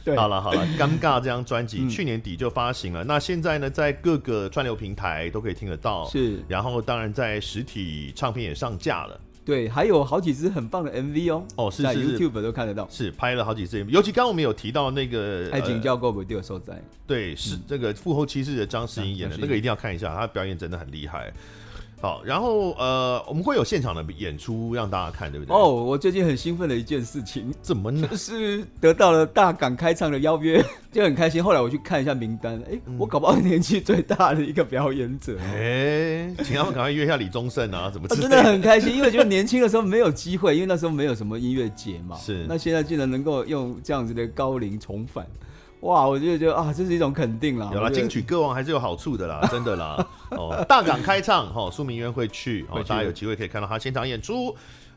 [0.06, 21.34] 对，好了好了，尴尬这张专辑、嗯、去年底就发行了，那现在呢，在各个串流平台都可以听得到，是，然后当然在实体唱片也上架了，对，还有好几支很棒的 MV 哦，哦，是在 YouTube 都看得到，是拍了好几支 MV，尤其刚刚我们有提到那个爱情教过不丢受灾，对，是、嗯、这个复后七日的张诗颖演的那个一定要看一下，他表演真的很厉害。
[22.04, 25.56] 好，然后呃，我们会有现场的演出让大家看，对不对？
[25.56, 28.06] 哦，我最近很兴奋的一件事情，怎么呢？
[28.12, 30.62] 就是得到了大港开唱的邀约，
[30.92, 31.42] 就很开心。
[31.42, 35.38] 后来我去看一下名单，哎，嗯、我搞不好年纪最大的一个表演者。
[35.40, 38.16] 哎，请他们赶快约一下李宗盛啊，怎么、啊？
[38.20, 42.18] 真的很开心，因为就年轻的时候没有机会，因为那时候没有什么音乐节嘛。
[42.18, 45.26] 是，那现在竟然能够用这样子的高龄重返。
[45.84, 47.70] 哇，我就觉得啊，这是一种肯定啦。
[47.74, 50.08] 有啦，金曲歌王还是有好处的啦， 真的啦。
[50.32, 54.48] 哦，大港开唱，哈、哦，苏明渊会去，哦，大家有机会可以看到他现场演出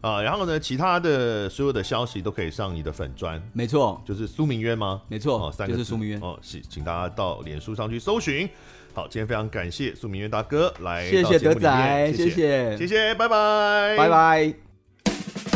[0.01, 0.23] 啊、呃。
[0.23, 5.03] 然后呢，其他的所有的消息都可以上你的粉砖，没错，就是苏明渊吗？
[5.09, 8.49] 没错，哦，三个就是苏明渊哦，是请大家到脸书上去搜寻。
[8.95, 15.56] 好，今天非常感谢苏明渊大哥来，谢谢德仔，谢谢，谢谢，拜拜，拜拜。